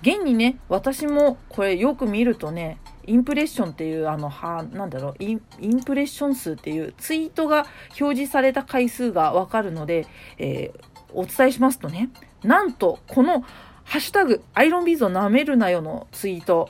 [0.00, 7.66] 現にね、私もこれよく見るとね、インプレッションっていう、あの、は、なんだろうイン、インプレッション数っていうツイートが
[8.00, 10.06] 表示された回数がわかるので、
[10.38, 12.10] えーお伝えしますとね、
[12.42, 13.44] なんと、この、
[13.84, 16.68] ハッシュタグ、アイロンビーズを舐めるなよのツイート、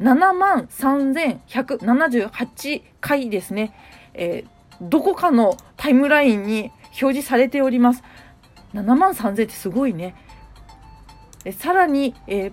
[0.00, 3.72] 7万3178回ですね、
[4.14, 4.48] えー、
[4.80, 8.02] どこかのタイムラインに表示されております。
[8.74, 10.14] 7万3000ってすごいね。
[11.44, 12.52] えさらに、えー、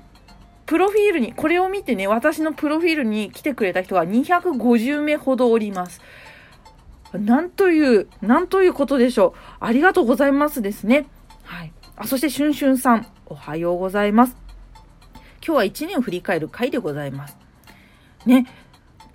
[0.65, 6.01] プロフィールに、これを見てね、私のプロフィールに来てくれた人が250名ほどおります。
[7.13, 9.39] なんという、なんということでしょう。
[9.59, 11.07] ありがとうございますですね。
[11.95, 14.35] あ、そして、しゅんしゅんさん、おはようございます。
[15.45, 17.37] 今日は1年を振り返る回でございます。
[18.25, 18.47] ね、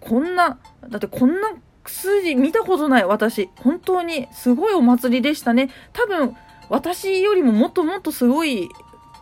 [0.01, 0.59] こんな、
[0.89, 1.53] だってこんな
[1.89, 6.37] 数字見たことない私本当にすごいお祭りでしたね多分
[6.69, 8.69] 私よりももっともっとすごい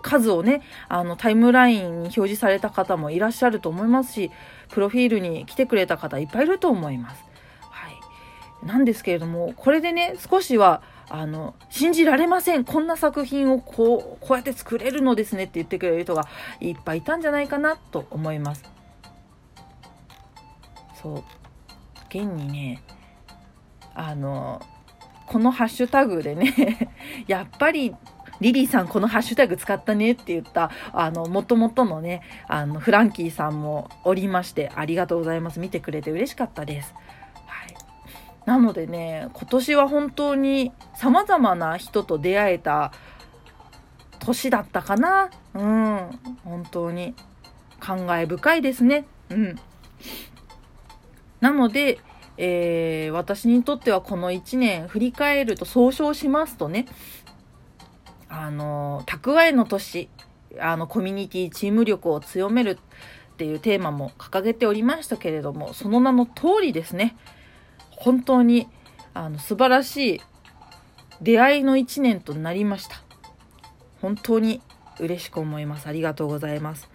[0.02, 4.30] 数をねあのタイムラインに表示された方もいらっしゃると思いますし
[4.70, 7.24] プロフィールに来てくれた方いっぱいいると思います。
[7.60, 16.26] はい、なんですけれどもこれでね少しはあの信じられませんこんな作品をこうこうやって作れるのですねって言ってくれる人が
[16.60, 18.64] いっぱいいたんじゃないかなと思います。
[21.00, 21.24] そう
[22.08, 22.82] 現にね
[23.94, 24.60] あの
[25.26, 26.90] このハッシュタグでね
[27.26, 27.94] やっぱり
[28.40, 35.58] リリーさんこのハッシュタグ使ったねって言った、あの、もともとのね、あの、フランキーさんもおりまして、ありがとうございます。
[35.60, 36.94] 見てくれて嬉しかったです。
[38.46, 42.92] なのでね、今年は本当に様々な人と出会えた
[44.20, 45.30] 年だったかな。
[45.54, 46.18] うん。
[46.44, 47.14] 本当に
[47.80, 49.04] 感慨深いですね。
[49.30, 49.56] うん。
[51.40, 51.98] なので、
[52.38, 56.86] えー、私にとってはこの1年振り返ると総称しますとね、
[58.28, 60.08] あの、蓄えの年、
[60.60, 62.78] あの、コミュニティ、チーム力を強める
[63.32, 67.16] っていうテーマも掲げておりましたけれども、その名の通りですね、
[67.96, 68.68] 本当に、
[69.14, 70.20] あの、素晴らしい
[71.20, 73.02] 出会いの1年となりました。
[74.00, 74.60] 本当に
[75.00, 75.86] 嬉しく思います。
[75.86, 76.88] ありがとうございます。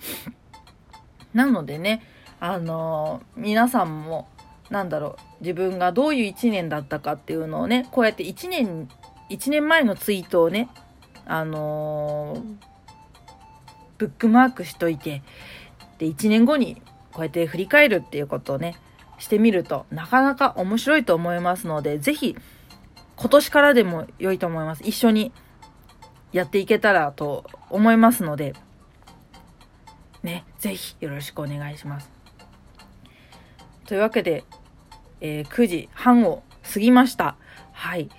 [1.33, 2.03] なのでね、
[2.39, 4.27] あの皆さんも、
[4.69, 8.87] なんだろう、自分がどういう1年だったかっていうのをね、こうやって1年、
[9.29, 10.69] 1年前のツイートをね、
[11.25, 12.41] あのー、
[13.97, 15.21] ブックマークしといて、
[15.97, 16.81] で、1年後に
[17.11, 18.75] こうやって振り返るっていうことをね、
[19.21, 22.35] してみると、なかなか面白いと思いますので、ぜひ、
[23.15, 24.83] 今年からでも良いと思います。
[24.83, 25.31] 一緒に
[26.33, 28.53] やっていけたらと思いますので、
[30.23, 32.11] ね、ぜひよろしくお願いします。
[33.85, 34.43] というわけで、
[35.21, 36.41] えー、9時半を
[36.73, 37.35] 過ぎました。
[37.73, 38.09] はい。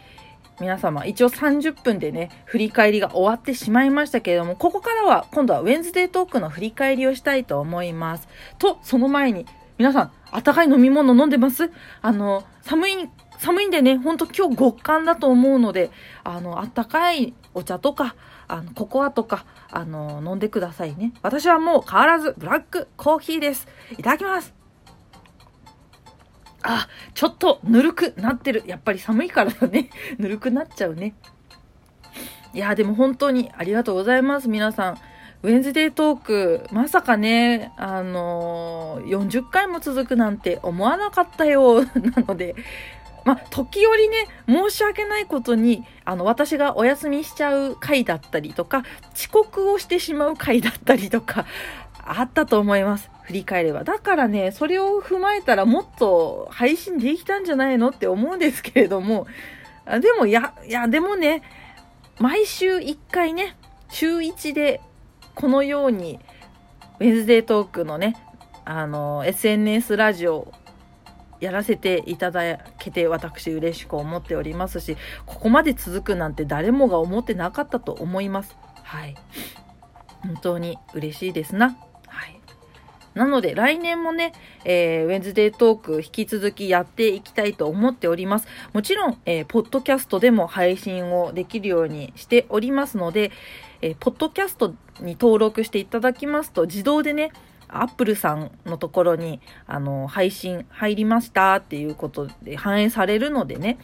[0.61, 8.29] 皆様、一応30分でね、振り返りが終わってしまいましたけれども、ここからは今度はウェンズデートークの振り返りをしたいと思います。
[8.61, 9.47] と、その前に、
[9.79, 11.71] 皆さん、温かい飲み物飲んでます？
[12.01, 15.91] あの、寒い、寒いんでね、ほんと今日極寒だと思うので、
[16.25, 18.17] あの、あったかいお茶とか、
[18.49, 21.13] あの、ココアとか、あの、飲んでくださいね。
[21.23, 23.69] 私はもう変わらずブラックコーヒーです。
[23.93, 24.55] いただきます
[26.63, 28.63] あ、ちょっとぬるくなってる。
[28.67, 29.91] やっぱり寒いからだね。
[30.19, 31.15] ぬるくなっちゃうね。
[32.55, 34.49] いや、でも本当にありがとうございます。
[34.49, 34.99] 皆さん。
[35.43, 41.83] ウェンズデートーク、まさかね、あのー、40回も続くなんて思わなかったよ。
[41.99, 42.55] なので、
[43.25, 48.85] ま時折ね、申し訳ないことに、あの、私がお休みしちゃう回だったりとか、
[49.15, 51.45] 遅刻をしてしまう回だったりとか、
[52.05, 53.11] あったと思います。
[53.23, 53.83] 振り返れば。
[53.83, 59.27] だからね、それを踏まえたらもっと配信できたんじゃないのって思うんですけれども、
[60.01, 61.43] でも、や、いや、でもね、
[62.21, 63.57] 毎週1回ね、
[63.89, 64.81] 週1で
[65.35, 66.21] このように、
[67.01, 68.17] ウェンズデートークのね、
[68.65, 70.53] あの、SNS ラジオ
[71.41, 78.57] やらせていただけて私嬉しく思っておりますし、ここまで続くなんて誰もが思ってなかったと思います。
[78.85, 79.17] はい。
[80.23, 81.77] 本当に嬉しいですな。
[82.07, 82.43] はい
[83.15, 84.33] なので来年もね、
[84.65, 88.49] えー、ウェンズデートーク引き続きやっていきたいと思っております。
[88.73, 93.31] もちろん、えー、ポッドキャストでも配信をできるようにしておりますので、
[93.83, 97.33] えー、ポッドキャストに登録していただきますと自動でね、
[97.69, 103.79] アップルさんのところに、あの、配信入りましたっていうことで反映されるのでね、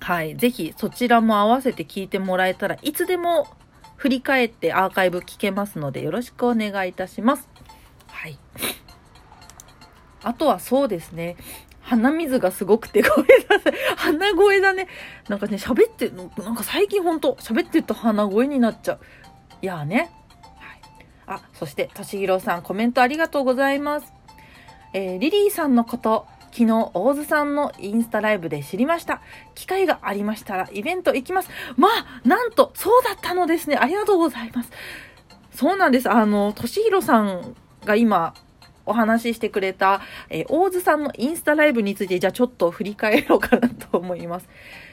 [0.00, 3.46] はい、ぜひそちらも合わせて聞いてもらえたらいつでも
[3.96, 7.48] 振り返ってアーカイブ聞けますのでよろしくお願いいたします。
[8.08, 8.38] はい。
[10.22, 11.36] あとはそうですね。
[11.90, 13.72] 鼻水がすごくて、ごめんなさい。
[13.96, 14.86] 鼻声だね。
[15.28, 16.08] なんかね、喋って、
[16.40, 19.00] なんか最近ほんと、喋ってると鼻声になっちゃう。
[19.60, 20.12] いやーね。
[21.26, 21.40] はい。
[21.40, 24.12] あ、そして、としひろさん、コメントありがとうございます。
[24.92, 29.20] えー、リリーさんのこと、昨日、大津さんのインスタライブで知りました。
[29.56, 31.50] 機会がありましたら、イベント行きます。
[31.76, 33.76] まあ、なんと、そうだったのですね。
[33.76, 34.70] ありがとうございます。
[35.52, 36.08] そうなんです。
[36.08, 38.34] あの、としひろさんが今
[38.90, 44.48] お話ししてくれた、えー、大津さんのインスタライブについて、じゃあちょっと振り返ろうかなと思います。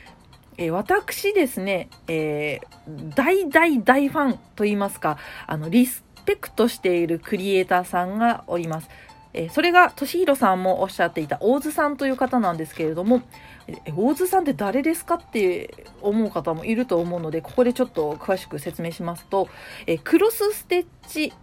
[0.57, 5.17] え、私ですね、えー、大大大ファンと言いますか、
[5.47, 8.89] あの、リスペクトしているクリエイターさんがおります。
[9.33, 13.21] えー、それが、としひろさんもおっしゃっていた大津さんという方なんですけれども、
[13.67, 19.49] え大津さんって誰ですかって思う方もいると思うので、ここでちょっと詳しく説明しますと、
[19.85, 21.33] えクロスステッチ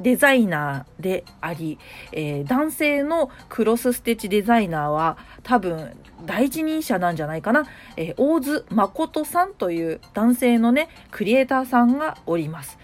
[0.00, 1.78] デザイナーであり、
[2.12, 5.96] えー、男性のクロスステッチデザイナーは多分
[6.26, 12.78] 第一人者なんじゃないかな、えー、大津誠さんという男性のねクリエイターさんがおります。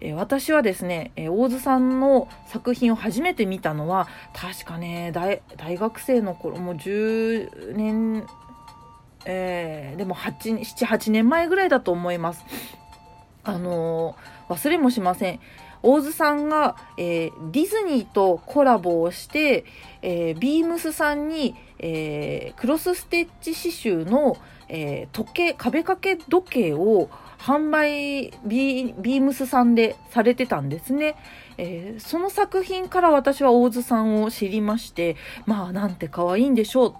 [0.00, 8.26] えー、私はですね、えー、大津さんの作品を初めて見たのは確かね大学生の頃もう10年
[9.30, 12.44] えー、でも78年前ぐらいだと思います。
[13.44, 15.40] あのー、忘れもしません。
[15.82, 19.64] 大津さんが、えー、ディズニーとコラボをして、
[20.02, 24.36] えー、ビームスさんに、えー、クロスステッチ刺繍の、
[24.70, 27.08] え時計壁掛け時計を
[27.38, 31.16] 販売ビームスさんでされてたんですね、
[31.56, 35.16] えその作品から私は大津さんを知りまして
[35.46, 36.94] まあなんて可愛いんでしょう。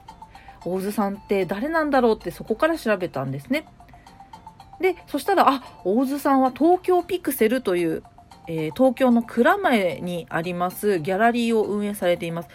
[0.64, 3.66] 大津さんって誰なんだろうってそこから調べたんですね。
[4.80, 8.02] でそしたらあ大津さんは東京ピクセルという
[8.48, 12.48] えー、東京の蔵前にありますギャラリーを運営されています。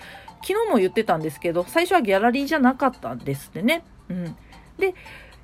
[0.45, 3.85] 昨日も言ってたんですけど、最初はギャラリーじゃなかったんですってね。
[4.09, 4.35] うん。
[4.77, 4.95] で、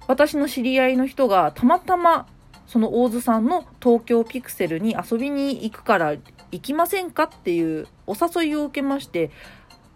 [0.07, 2.27] 私の知り合いの人がたまたま
[2.69, 6.15] その大津さんの東京ピクセルに遊びに行くから
[6.51, 9.31] 行きませんかっていうお誘いを受けまして、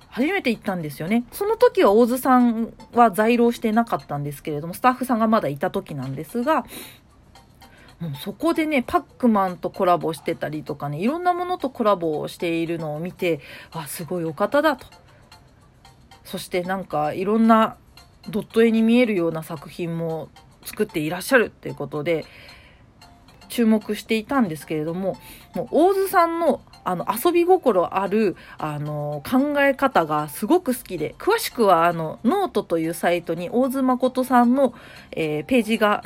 [0.08, 1.24] 初めて行ったんですよね。
[1.32, 6.66] その時は大津さんは在労してなかったんですけれども、スタッフさんがまだいた時なんですが、
[8.04, 13.40] もうそこでね、パックマンとコラボしてたりとかね、いろんなものとコラボをしているのを見て、
[13.72, 14.88] あ、すごいお方だと。
[16.26, 17.78] そしてなんかいろんな
[18.30, 20.30] ドット絵に見えるような作品も
[20.66, 22.26] 作っていらっしゃるっていうことで、
[23.50, 25.16] 注目していたんですけれども、
[25.54, 34.74] もう大図さんのあの遊び心あるあの考え方がすごく好きで、詳しくはあのノートというサイトに大図まことさんの、
[35.12, 36.04] えー、ページが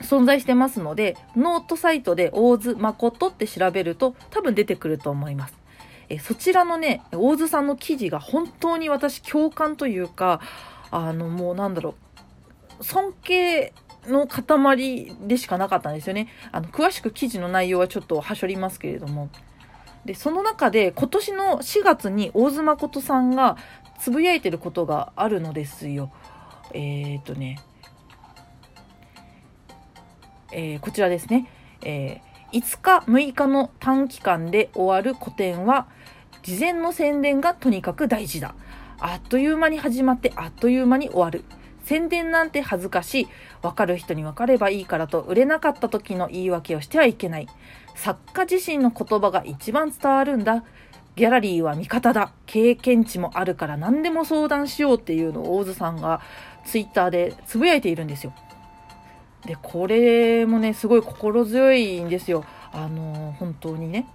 [0.00, 5.54] 存在してますので、ノートサイトで大津誠って調べると多分出てくると思います。
[6.08, 10.40] えそちらのね、大津さんの記事が本当に私共感というか、
[10.90, 11.94] あのもうなんだろ
[12.80, 13.72] う、尊敬
[14.06, 16.28] の塊でしかなかったんですよね。
[16.50, 19.28] あの詳しく記事の内容はちょっとはしょりますけれども。
[20.04, 23.56] で、その中で今年の4月に大津誠さんが
[24.00, 26.10] つぶやいてることがあるのですよ。
[26.72, 27.58] えっ、ー、とね、
[30.52, 31.48] えー、こちらですね、
[31.82, 35.86] えー、5日6日の短期間で終わる個展は
[36.42, 38.54] 事前の宣伝がとにかく大事だ。
[38.98, 41.44] あっという間に始まってあっという間に終わる。
[41.84, 43.28] 宣伝なんて恥ずかしい。
[43.62, 47.48] 分かる人に分かればいいからと売れなかった時の言い訳をしてはいけない。
[47.94, 50.64] 作家自身の言葉が一番伝わるんだ。
[51.16, 52.32] ギャラリーは味方だ。
[52.46, 56.20] 経験値もあるから何でも相談しようっていうのを大津さんが
[56.64, 58.32] ツイッターでつぶやいているんですよ。
[59.44, 62.44] でこれもねすごい心強いんですよ。
[62.72, 64.06] あの本当にね。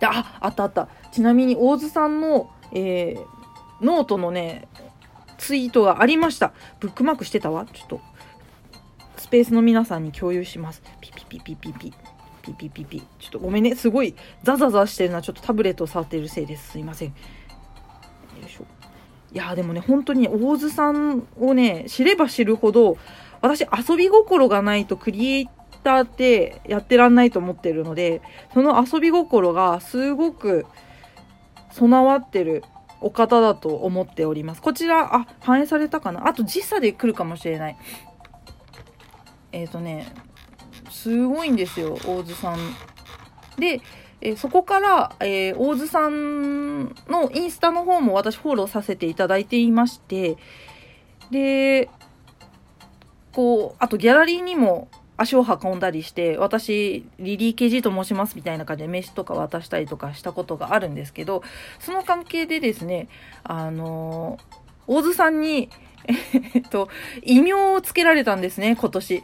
[0.00, 0.88] でああったあった。
[1.12, 4.68] ちなみに大津さんの、えー、ノートのね
[5.38, 6.52] ツイートがありました。
[6.80, 7.66] ブックマークしてたわ。
[7.66, 8.00] ちょっと
[9.16, 10.82] スペースの皆さんに共有します。
[11.00, 11.92] ピピピピピピ。
[12.42, 13.02] ピピピピ。
[13.18, 13.74] ちょっとごめんね。
[13.74, 16.72] すごいザザザしてるのはちょっとタブレットを触ってるせいです。
[16.72, 17.08] すいません。
[17.08, 17.14] よ
[18.46, 18.64] いしょ。
[19.32, 22.98] いやでもね本当に大津さんをね知れば知るほど
[23.44, 25.48] 私遊び心がないとクリエイ
[25.82, 28.22] ターってやってらんないと思ってるので、
[28.54, 30.66] その遊び心がすごく
[31.70, 32.64] 備わってる
[33.00, 34.62] お方だと思っております。
[34.62, 36.26] こちら、あ、反映されたかな？
[36.26, 37.76] あと時差で来るかもしれない。
[39.52, 40.06] えっ、ー、とね、
[40.90, 42.58] すごいんですよ、大津さん。
[43.58, 43.82] で、
[44.22, 50.38] え、そこから、えー、大津さんのインスタの方も私フォローさせていただいていまして、
[51.30, 51.90] で、
[53.34, 61.42] こう、あとギャラリーにも足を運んだりして、私、リリー・ケジと申しますみたいな感じで名刺とか渡したりとかしたことがあるんですけど、
[61.78, 63.08] その関係でですね、
[63.42, 64.38] あの、
[64.86, 65.68] 大津さんに、
[66.54, 66.88] えっと、
[67.22, 69.22] 異名をつけられたんですね、今年。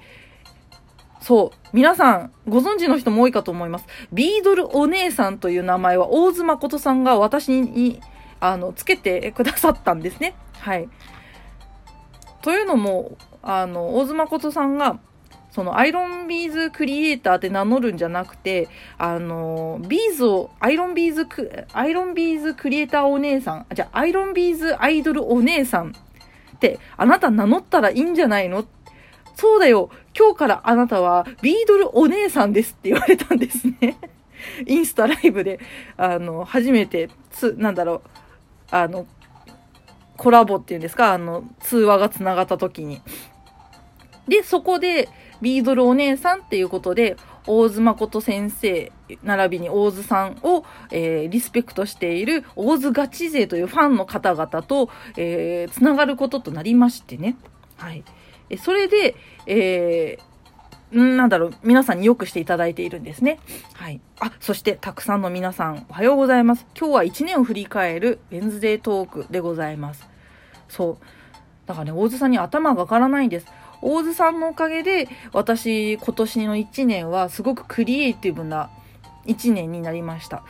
[1.21, 1.69] そう。
[1.73, 3.87] 皆さん、ご存知の人も多いかと思います。
[4.13, 8.01] ビードルお姉さんという名前は、大津誠さんが私に、
[8.41, 10.35] あの、つけてくださったんですね。
[10.61, 10.89] はい。
[12.43, 14.99] というのも、あの、大津誠さんが、
[15.51, 18.69] そのアイロンビーズクリエイターって名乗るんじゃなくて、
[18.99, 25.93] あの、ビーズを、アイロンビーズク、アイロンビーズクリエイターお姉さん、じゃあ、アイロンビーズアイドルお姉さん
[26.55, 28.65] って、あなた名乗ったらいいんじゃないの？
[29.35, 33.97] そうだよ、今日からあなたはビードルお姉さんですって言われたんですね。
[34.67, 35.59] インスタライブで、
[35.97, 38.03] あの、初めて、つ、なんだろう、
[38.71, 39.07] あの、
[40.17, 43.01] コラボっていうんですか、あの、通話がつながった時に。
[44.31, 45.09] で、そこで、
[45.43, 47.17] ビードルお姉さんっていうことで、
[47.47, 48.93] 大津誠先生、
[49.25, 57.37] 並びに大津さんを、えー、リスペクトしている大津ガチ勢というファンの方々と、えー、つながることとなりましてね。
[57.77, 58.05] はい。
[58.59, 59.17] それで、
[59.47, 63.41] えー、なんだろう、皆さんによくしていただいているんですね。
[63.75, 64.01] はい。
[64.21, 66.67] あ、そして、たくさんの皆さん、おはようございます。
[66.79, 70.09] 今日は1年を振り返る、ウェンズデートークでございます。
[70.69, 71.07] そう。
[71.67, 73.47] だからね、大津さんに頭が上がらないんです。
[73.83, 78.71] 大津さんのおかげで、私、今年の1年はすごくクリエイティブな
[79.27, 80.43] 1年になりました。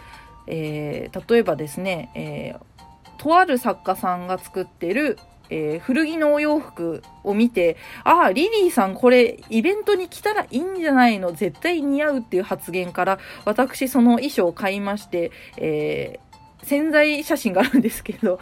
[0.47, 5.19] えー、例えばですね、えー、とある作家さんが作ってる、
[5.51, 11.33] えー、古着のお洋服を見て、ああ、リリーさんこれイベントに来たらいいんじゃないの？
[11.33, 18.39] 絶対似合うっていう発言から、私その衣装を買いまして、えー、潜在写真があるんですけど、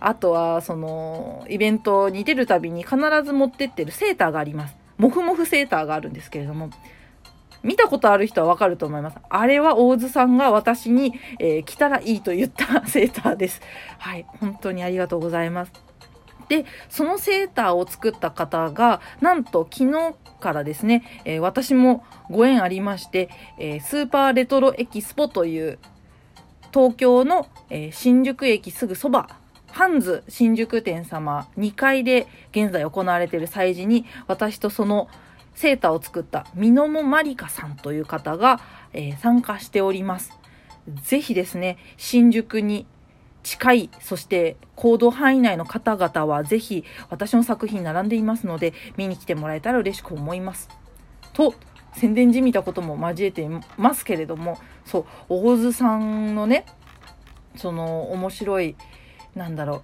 [0.00, 4.76] あとは、その、イベントに出るたびに必ず持ってってるセーターがあります。
[4.98, 6.70] もふもふセーターがあるんですけれども、
[7.62, 9.18] 見たことある人はわかると思います。
[9.28, 13.60] あれは大津さんが私に、えー、着たらいいと言ったセーターです。
[13.98, 14.26] はい。
[14.40, 15.72] 本当にありがとうございます。
[16.48, 23.28] で、そのセーターを作った方が、なんと昨日からですね、えー、私もご縁ありまして、
[23.58, 25.78] えー、スーパーレトロエキスポという
[26.72, 29.39] 東京の、え新宿駅すぐそば
[29.72, 35.08] ハンズ新宿店様2階で現在行われている催事に私とその
[35.54, 38.60] セーターを作ったミノモマリカさんという方が、
[38.92, 40.32] えー、参加しております。
[41.02, 42.86] ぜひですね、新宿に
[43.42, 50.68] 近い、そして行動範囲内の方々はぜひ私の作品並んでいますので見に来てもらえたら嬉しく思います。
[51.32, 51.54] と、
[51.92, 56.64] 宣伝じみたことも交えてますけれども、そう、大津さんのね、
[57.56, 58.76] その面白い
[59.34, 59.82] なんだろ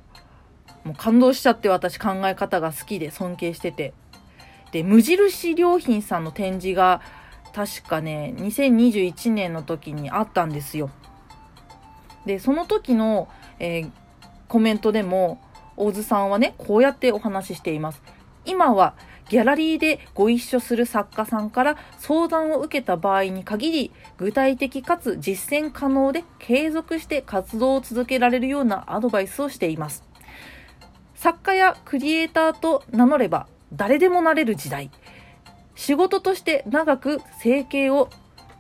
[0.85, 0.89] う。
[0.89, 3.93] もう感動しちゃって私考え方が好きで尊敬してて。
[4.73, 7.01] で無印良品さんの展示が
[7.55, 10.91] 確かね2021年の時にあったんですよ。
[12.27, 13.29] でその時の、
[13.59, 13.91] えー、
[14.49, 15.41] コメントでも
[15.77, 18.03] 大津さんはねこうやってお話ししています。
[18.45, 18.95] 今は
[19.29, 30.05] ギャラリーでご一緒する作家さんから相談を受けた場合に限り、具体的かつ実践可能で継続して活動を続けられるようなアドバイスをしています。
[31.15, 34.91] 作家やクリエイターと名乗れば誰でもなれる時代。
[35.75, 38.09] 仕事として長く生計を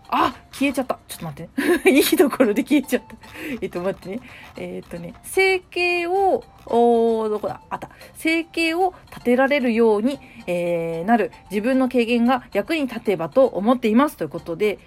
[0.09, 0.99] あ消えちゃった。
[1.09, 1.47] ちょっと待っ
[1.83, 1.91] て。
[1.91, 3.17] いいところで消えちゃった。
[3.61, 4.21] えっと、待ってね。
[4.57, 7.61] えー、っとね、生計を、おどこだ？
[7.71, 7.91] あった。
[8.15, 14.17] 生計を立てられるように、えー、なる自分の経験が役に立てばと思っています。
[14.17, 14.79] ということで、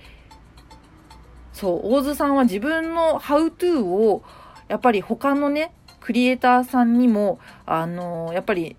[1.53, 4.23] そう、大津さんは自分のハウトゥーを、
[4.67, 8.77] やっぱり他のね、クリエイターさんにも、あのー、やっぱり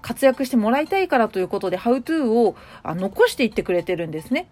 [0.00, 4.48] 活躍してもらいたいからということで、ハウトゥーをあ残していってくれてるんですね。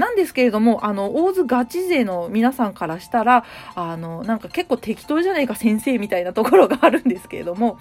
[0.00, 3.44] なんですけれども、あの、大津ガチ勢の皆さんからしたら、
[3.74, 7.78] あの、なんか結構適当じゃないか先生みたいなところがあるんですけれども、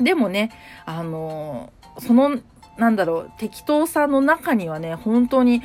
[0.00, 0.50] でもね、
[0.84, 2.40] あの、その、
[2.76, 5.62] なんだろう、適当さの中にはね、本当に、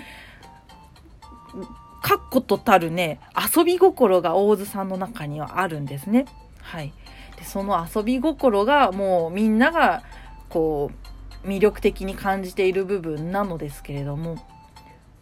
[2.03, 6.25] 確固とたるね、遊び心が大津さんの中にはあるんですね。
[6.61, 6.93] はい。
[7.35, 10.03] で、その遊び心がもうみんなが、
[10.49, 10.91] こ
[11.43, 14.37] う、魅力的に感じている部分なのですけれども、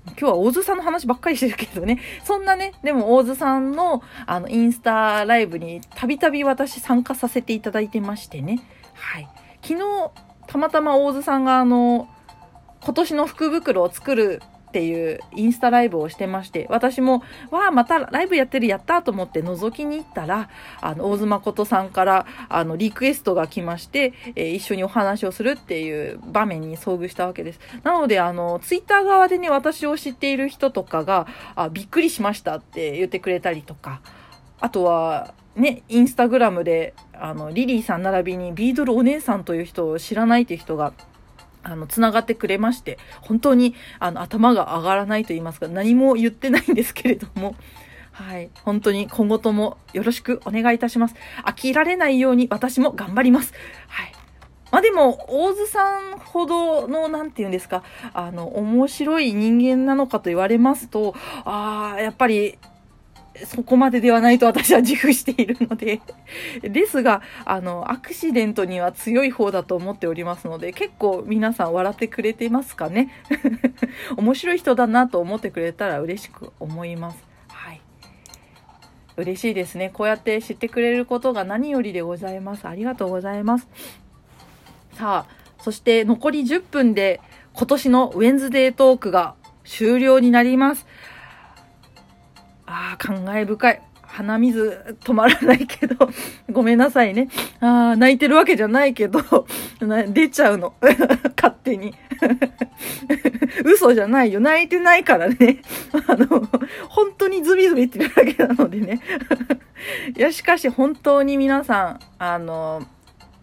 [0.08, 2.00] 今日は大津さんの話ばっかりしてるけどね。
[2.24, 8.62] そんなね、でも大津さんのあのインスタライブにたびたび私参加させていただいてましてね。
[8.94, 9.28] はい。
[9.62, 10.12] 昨日、
[10.48, 12.08] たまたま大津さんがあの、
[12.84, 14.42] 今年の福袋を作る
[14.76, 20.50] っていうインスタライブをしてまして、私も、わあ、またライブやってる、やったと思って覗きに行ったら、
[20.82, 27.60] あの、大津誠さんから、あの、リクエストが来まして、えー、一緒にお話をするっていう場面に遭遇したわけです。
[27.84, 34.02] なので、あの、ツイッター側でね、私を知っている人とかが、あ、びっくりしましたって言ってくれたりとか、
[34.60, 40.92] あとは、ね、インスタグラムで、あの、リリーさん並びにビードルお姉さんという人を知らないという人が
[41.66, 47.56] あの、つながってくれまして、本当に、あの、頭が上がらないと言いますか、何も言ってないんですけれども、
[48.12, 48.50] はい。
[48.64, 51.16] 本当に今後ともよろしくお願いいたします。
[51.44, 53.54] 飽きられないように私も頑張ります。
[53.88, 54.14] はい。
[54.72, 62.58] まあでも、大津さんほどの、なんて言うんですか、あの、面白い人間なのかと言われますと、ああ、やっぱり、
[63.46, 66.02] そこまでではないと私は自負しているので
[66.64, 73.12] ですが、あの、アクシデントには強い方だと思っておりますので、結構皆さん笑ってくれてますかね？
[74.16, 77.24] 面白い人だなと思ってくれたら嬉しく思います。
[77.50, 77.82] はい。
[79.18, 79.90] 嬉しいですね。
[79.94, 82.68] こうやって知ってくれることが何よりでございます。
[82.68, 83.68] ありがとうございます。
[84.94, 87.20] さあ、そして残り10分で
[87.54, 90.86] 今年のウェンズデートークが終了になります。
[92.66, 93.82] ああ、感慨深い。
[94.16, 96.10] 鼻水止まらないけど、
[96.50, 97.28] ごめんなさいね。
[97.60, 99.20] ああ、泣いてるわけじゃないけど、
[100.08, 100.74] 出ちゃうの。
[101.36, 101.94] 勝手に。
[103.66, 104.40] 嘘じゃないよ。
[104.40, 105.62] 泣いてないからね。
[106.08, 106.28] あの、
[106.88, 109.02] 本当にズビズビってるだけなのでね。
[110.16, 112.88] いや、しかし本当に皆さん、あの、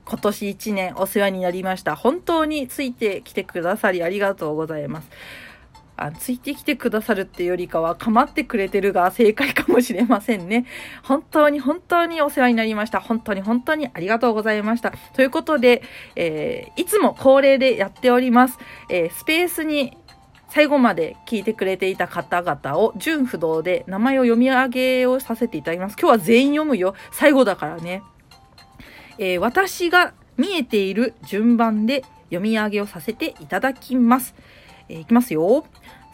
[0.06, 1.96] 今年1年お世話になりました。
[1.96, 5.08] 本当についてきてくださりありがとうございます。
[5.96, 10.66] あついてきてくださるってよりかは構ってくれてるが正解かもしれませんね。
[11.04, 13.00] 本当に本当にお世話になりました。
[13.00, 14.92] 本当に本当にありがとうございました。
[15.14, 15.82] ということで、
[16.16, 18.58] えー、いつも恒例でやっております。
[18.88, 19.96] えー、スペースに
[20.48, 25.96] 最後まで聞いてくれていた方々を純不動で名前を読み上げをさせていただきます。
[25.98, 26.94] 今日は全員読むよ。
[27.10, 28.02] 最後だからね。
[29.18, 34.34] えー、私が見えている順番で読み上げをさせていただきます。
[34.92, 35.64] えー、いきますよ。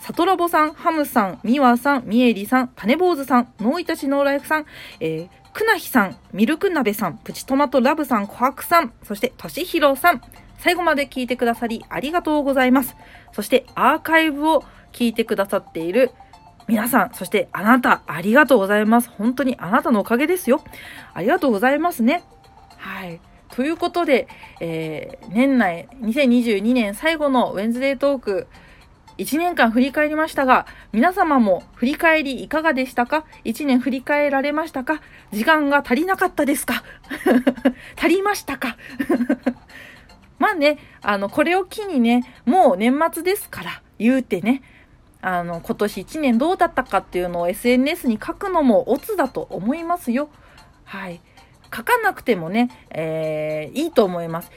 [0.00, 4.66] サトラボさん、ハムさん、ミワさん、ミエリさん、種坊主さん、ノーイタチノーライフさん、
[5.00, 10.22] えー、クナヒさん、ミルク鍋さん、プチトマトラブさん、コハクさん、そしてトシヒロさん、
[10.58, 12.96] 最後まで聞いてくださりありがとうございます。
[13.32, 16.12] そしてアーカイブを聞いてくださっている
[16.68, 19.10] 皆さん、そしてあなた、ありがとうございます。
[19.10, 20.62] 本当にあなたのおかげですよ。
[21.14, 22.22] ありがとうございますね。
[22.76, 23.20] はい。
[23.50, 24.28] ということで、
[24.60, 28.46] えー、年内2022年最後のウェンズデートーク、
[29.18, 35.00] 1年間振り返りましたが、皆様も振り返りいかがでしたか ?1 年振り返られましたか？
[35.32, 36.84] 時間が足りなかったですか？
[37.98, 38.76] 足りましたか？
[40.38, 44.62] まあね、あの、これを機にね、もう年末ですから、言うてね、
[45.20, 50.28] あの、今年1年どうだったかっていうのを SNS に書くのもオツだと思いますよ。
[50.84, 51.20] はい。
[51.74, 54.52] 書かなくてもね、えー、いいと思います。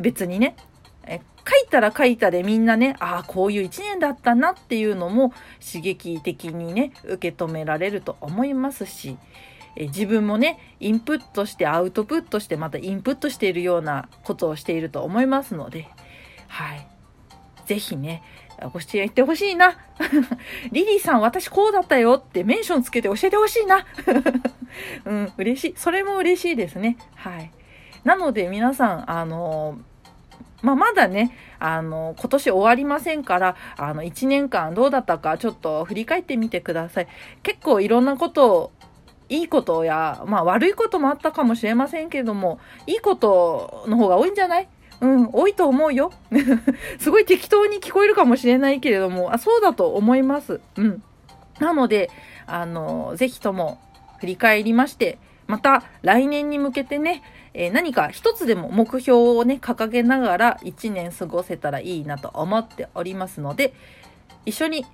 [0.00, 0.54] 別にね、
[1.06, 5.32] え書いたら書いたでみんなね、ああ、こういう一年だったなっていうのも
[5.64, 9.18] 刺激的にね、受け止められると思いますし、
[9.76, 15.88] え自分もね、インプットしてアウトプットしてまたインプットしているようなことをしていると思いますので、
[16.48, 16.86] はい。
[17.66, 18.22] ぜひね、
[18.60, 19.76] 教えてほしいな。
[20.72, 23.84] リリーさん、私こうだったよってメンションつけて教えてほしいな。
[25.04, 25.74] うん、嬉しい。
[25.76, 26.96] それも嬉しいですね。
[27.16, 27.50] はい。
[28.04, 29.93] なので皆さん、あのー
[30.64, 37.08] まあ、まだね、あの、今年終わりませんから、あの、1年間どうだったかちょっと振り返ってみてください。
[37.42, 38.72] 結構いろんなことを、
[39.28, 44.68] いいことや、まあ悪いこともあったかもしれませんけれども、いいことの方が多いんじゃない？
[45.00, 46.10] うん、多いと思うよ。
[46.98, 50.60] すごい適当に聞こえるかもしれないけれども、あ、そうだと思います。
[50.76, 51.02] うん。
[51.58, 52.10] なので、
[52.46, 53.80] あの、ぜひとも
[54.18, 57.22] 振り返りまして、また来年に向けてね、
[57.54, 63.72] えー、何か一つでも目標をね、掲げながら一年過ごせたらいいなと思っておりますので、
[64.44, 64.84] 一緒に、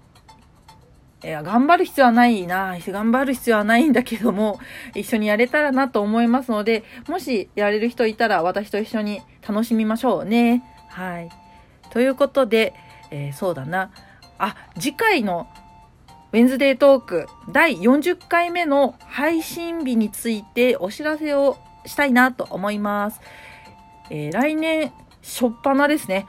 [1.22, 4.60] えー、頑張る必要はないな、頑張る必要はないんだけども、
[4.94, 10.62] 一緒にやれたらなと思いますので、もしやれる人いたら私と一緒に楽しみましょうね。
[10.88, 11.30] はい。
[11.90, 12.74] ということで、
[13.10, 13.90] えー、そうだな。
[14.38, 15.48] あ、次回の
[16.32, 23.20] ウェンズデートーク第40回目の配信日についてお知らせをしたいなと思います。
[24.10, 26.26] えー、来年、初っ端ですね。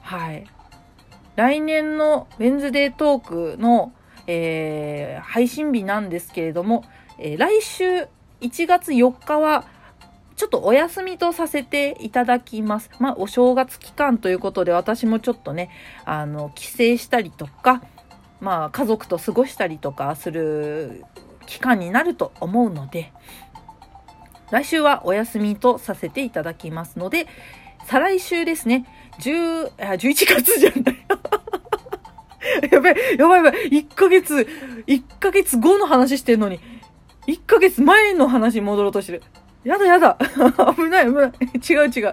[0.00, 0.44] はい。
[1.36, 3.92] 来年のウェンズデートークの、
[4.26, 6.84] えー、配信日なんですけれども、
[7.18, 7.84] えー、来週
[8.40, 9.64] 1月4日は、
[10.36, 12.90] ちょっとお休みとさせていただきます。
[12.98, 15.70] まあ、お正月期間ということで、私もちょっとね、
[16.04, 17.82] あの、帰省したりとか、
[18.40, 21.04] まあ、家族と過ごしたりとかする
[21.46, 23.12] 期間になると思うので、
[24.52, 27.26] 来週はお休みとさせていただきますので、
[27.86, 28.86] 再来週ですね、
[29.18, 31.06] 10、あ、11月じゃない。
[32.70, 33.70] やばい、やばいやばい。
[33.70, 34.46] 1ヶ月、
[34.86, 36.60] 1ヶ月後の話してんのに、
[37.26, 39.22] 1ヶ月前の話に戻ろうとしてる。
[39.64, 40.18] やだやだ。
[40.76, 41.32] 危ない危ない。
[41.70, 42.12] 違う違う。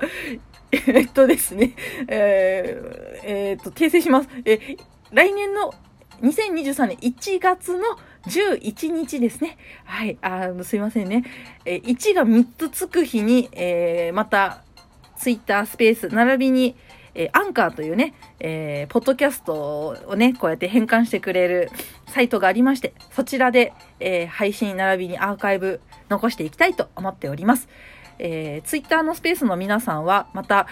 [0.72, 1.74] えっとですね。
[2.08, 4.30] えー、えー、っと、訂正します。
[4.46, 4.78] え、
[5.12, 5.74] 来年の
[6.22, 7.84] 2023年1月の
[8.28, 9.58] 11日ですね。
[9.86, 10.18] はい。
[10.22, 11.24] あの、すいませんね。
[11.66, 14.64] え、1が3つつく日に、えー、また、
[15.18, 16.76] ツイッタースペース、並びに、
[17.14, 21.70] えー、アンカーというね、えー、ポッドキャストをね、こうやって変換してくれる
[22.08, 27.68] サイトがありまして、そちらで、えー、配信並びにアーカイブ残していきたいと思っております。
[28.20, 30.68] えー、ツイッターのスペースの皆さんは、また、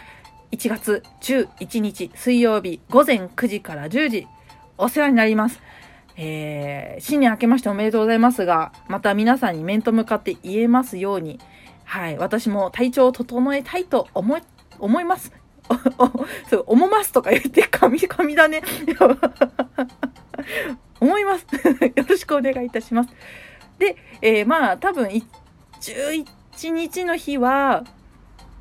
[0.51, 4.27] 1月11日水曜日午前9時から10時、
[4.77, 5.59] お世話になります。
[6.17, 11.39] えー、新年明けましておめでとうございますが、また皆さんに面と向かって言えますように、
[11.83, 14.41] はい、私も体調を整えたいと思い、
[14.79, 15.31] 思います。
[16.49, 18.61] そう、思ますとか言って、神、神だね。
[20.99, 21.45] 思います。
[21.95, 23.09] よろしくお願いいたします。
[23.79, 27.83] で、えー、まあ多分11日の日は、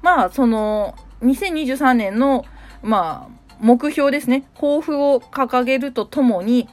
[0.02, 2.44] まあその2023年の
[2.82, 6.68] まあ目標ですね、抱負を掲げるとともに、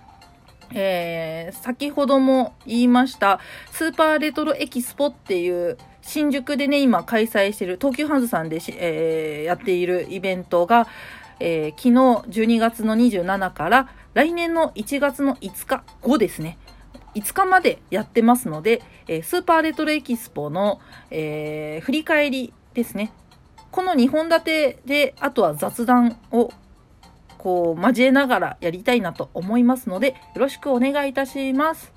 [0.73, 3.39] えー、先ほども言いました、
[3.71, 10.87] スーパーレトロエキスポっていう新宿でね、今開催している、東急ハンズさんでしえー、やっているイベントが、
[11.39, 16.57] えー、昨日12月の27から来年の1月の5日後ですね。
[17.15, 20.81] 5日までやってますので、えー、スーパーレトロエキスポの、
[21.11, 23.11] えー、振り返りですね。
[23.71, 26.51] この2本立てで、あとは雑談を
[27.43, 31.91] こう交えながらやりたいなと思いますので、よろしくお願いいたします。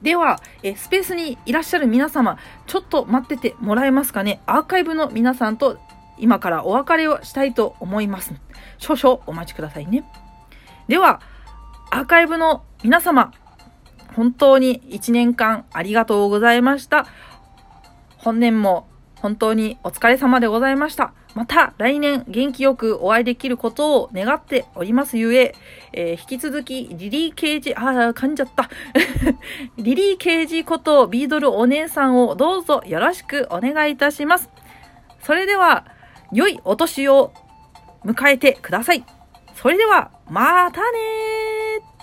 [0.00, 4.40] では、えスペースにいらっしゃる皆様、ちょっと待っててもらえますかね？
[4.46, 5.78] アーカイブの皆さんと
[6.16, 8.32] 今からお別れをしたいと思います。
[8.78, 10.10] 少々お待ちくださいね。
[10.88, 11.20] では、
[11.90, 13.32] アーカイブの皆様、
[14.16, 17.06] 本当に1年間ありがとうございました。
[18.16, 21.12] 本年も本当にお疲れ様でございました。
[21.34, 25.54] また来年元気よくお会いできることを願っておりますゆえ、
[25.92, 28.68] えー、引き続きリリー・ケージ、あー、噛んじゃった。
[29.76, 34.50] リリー・ケージことビードルお姉さんをどうぞよろしくお願いいたします。
[35.22, 35.84] それでは、
[36.32, 37.32] 良いお年を
[38.04, 39.04] 迎えてください。
[39.54, 41.97] それでは、またねー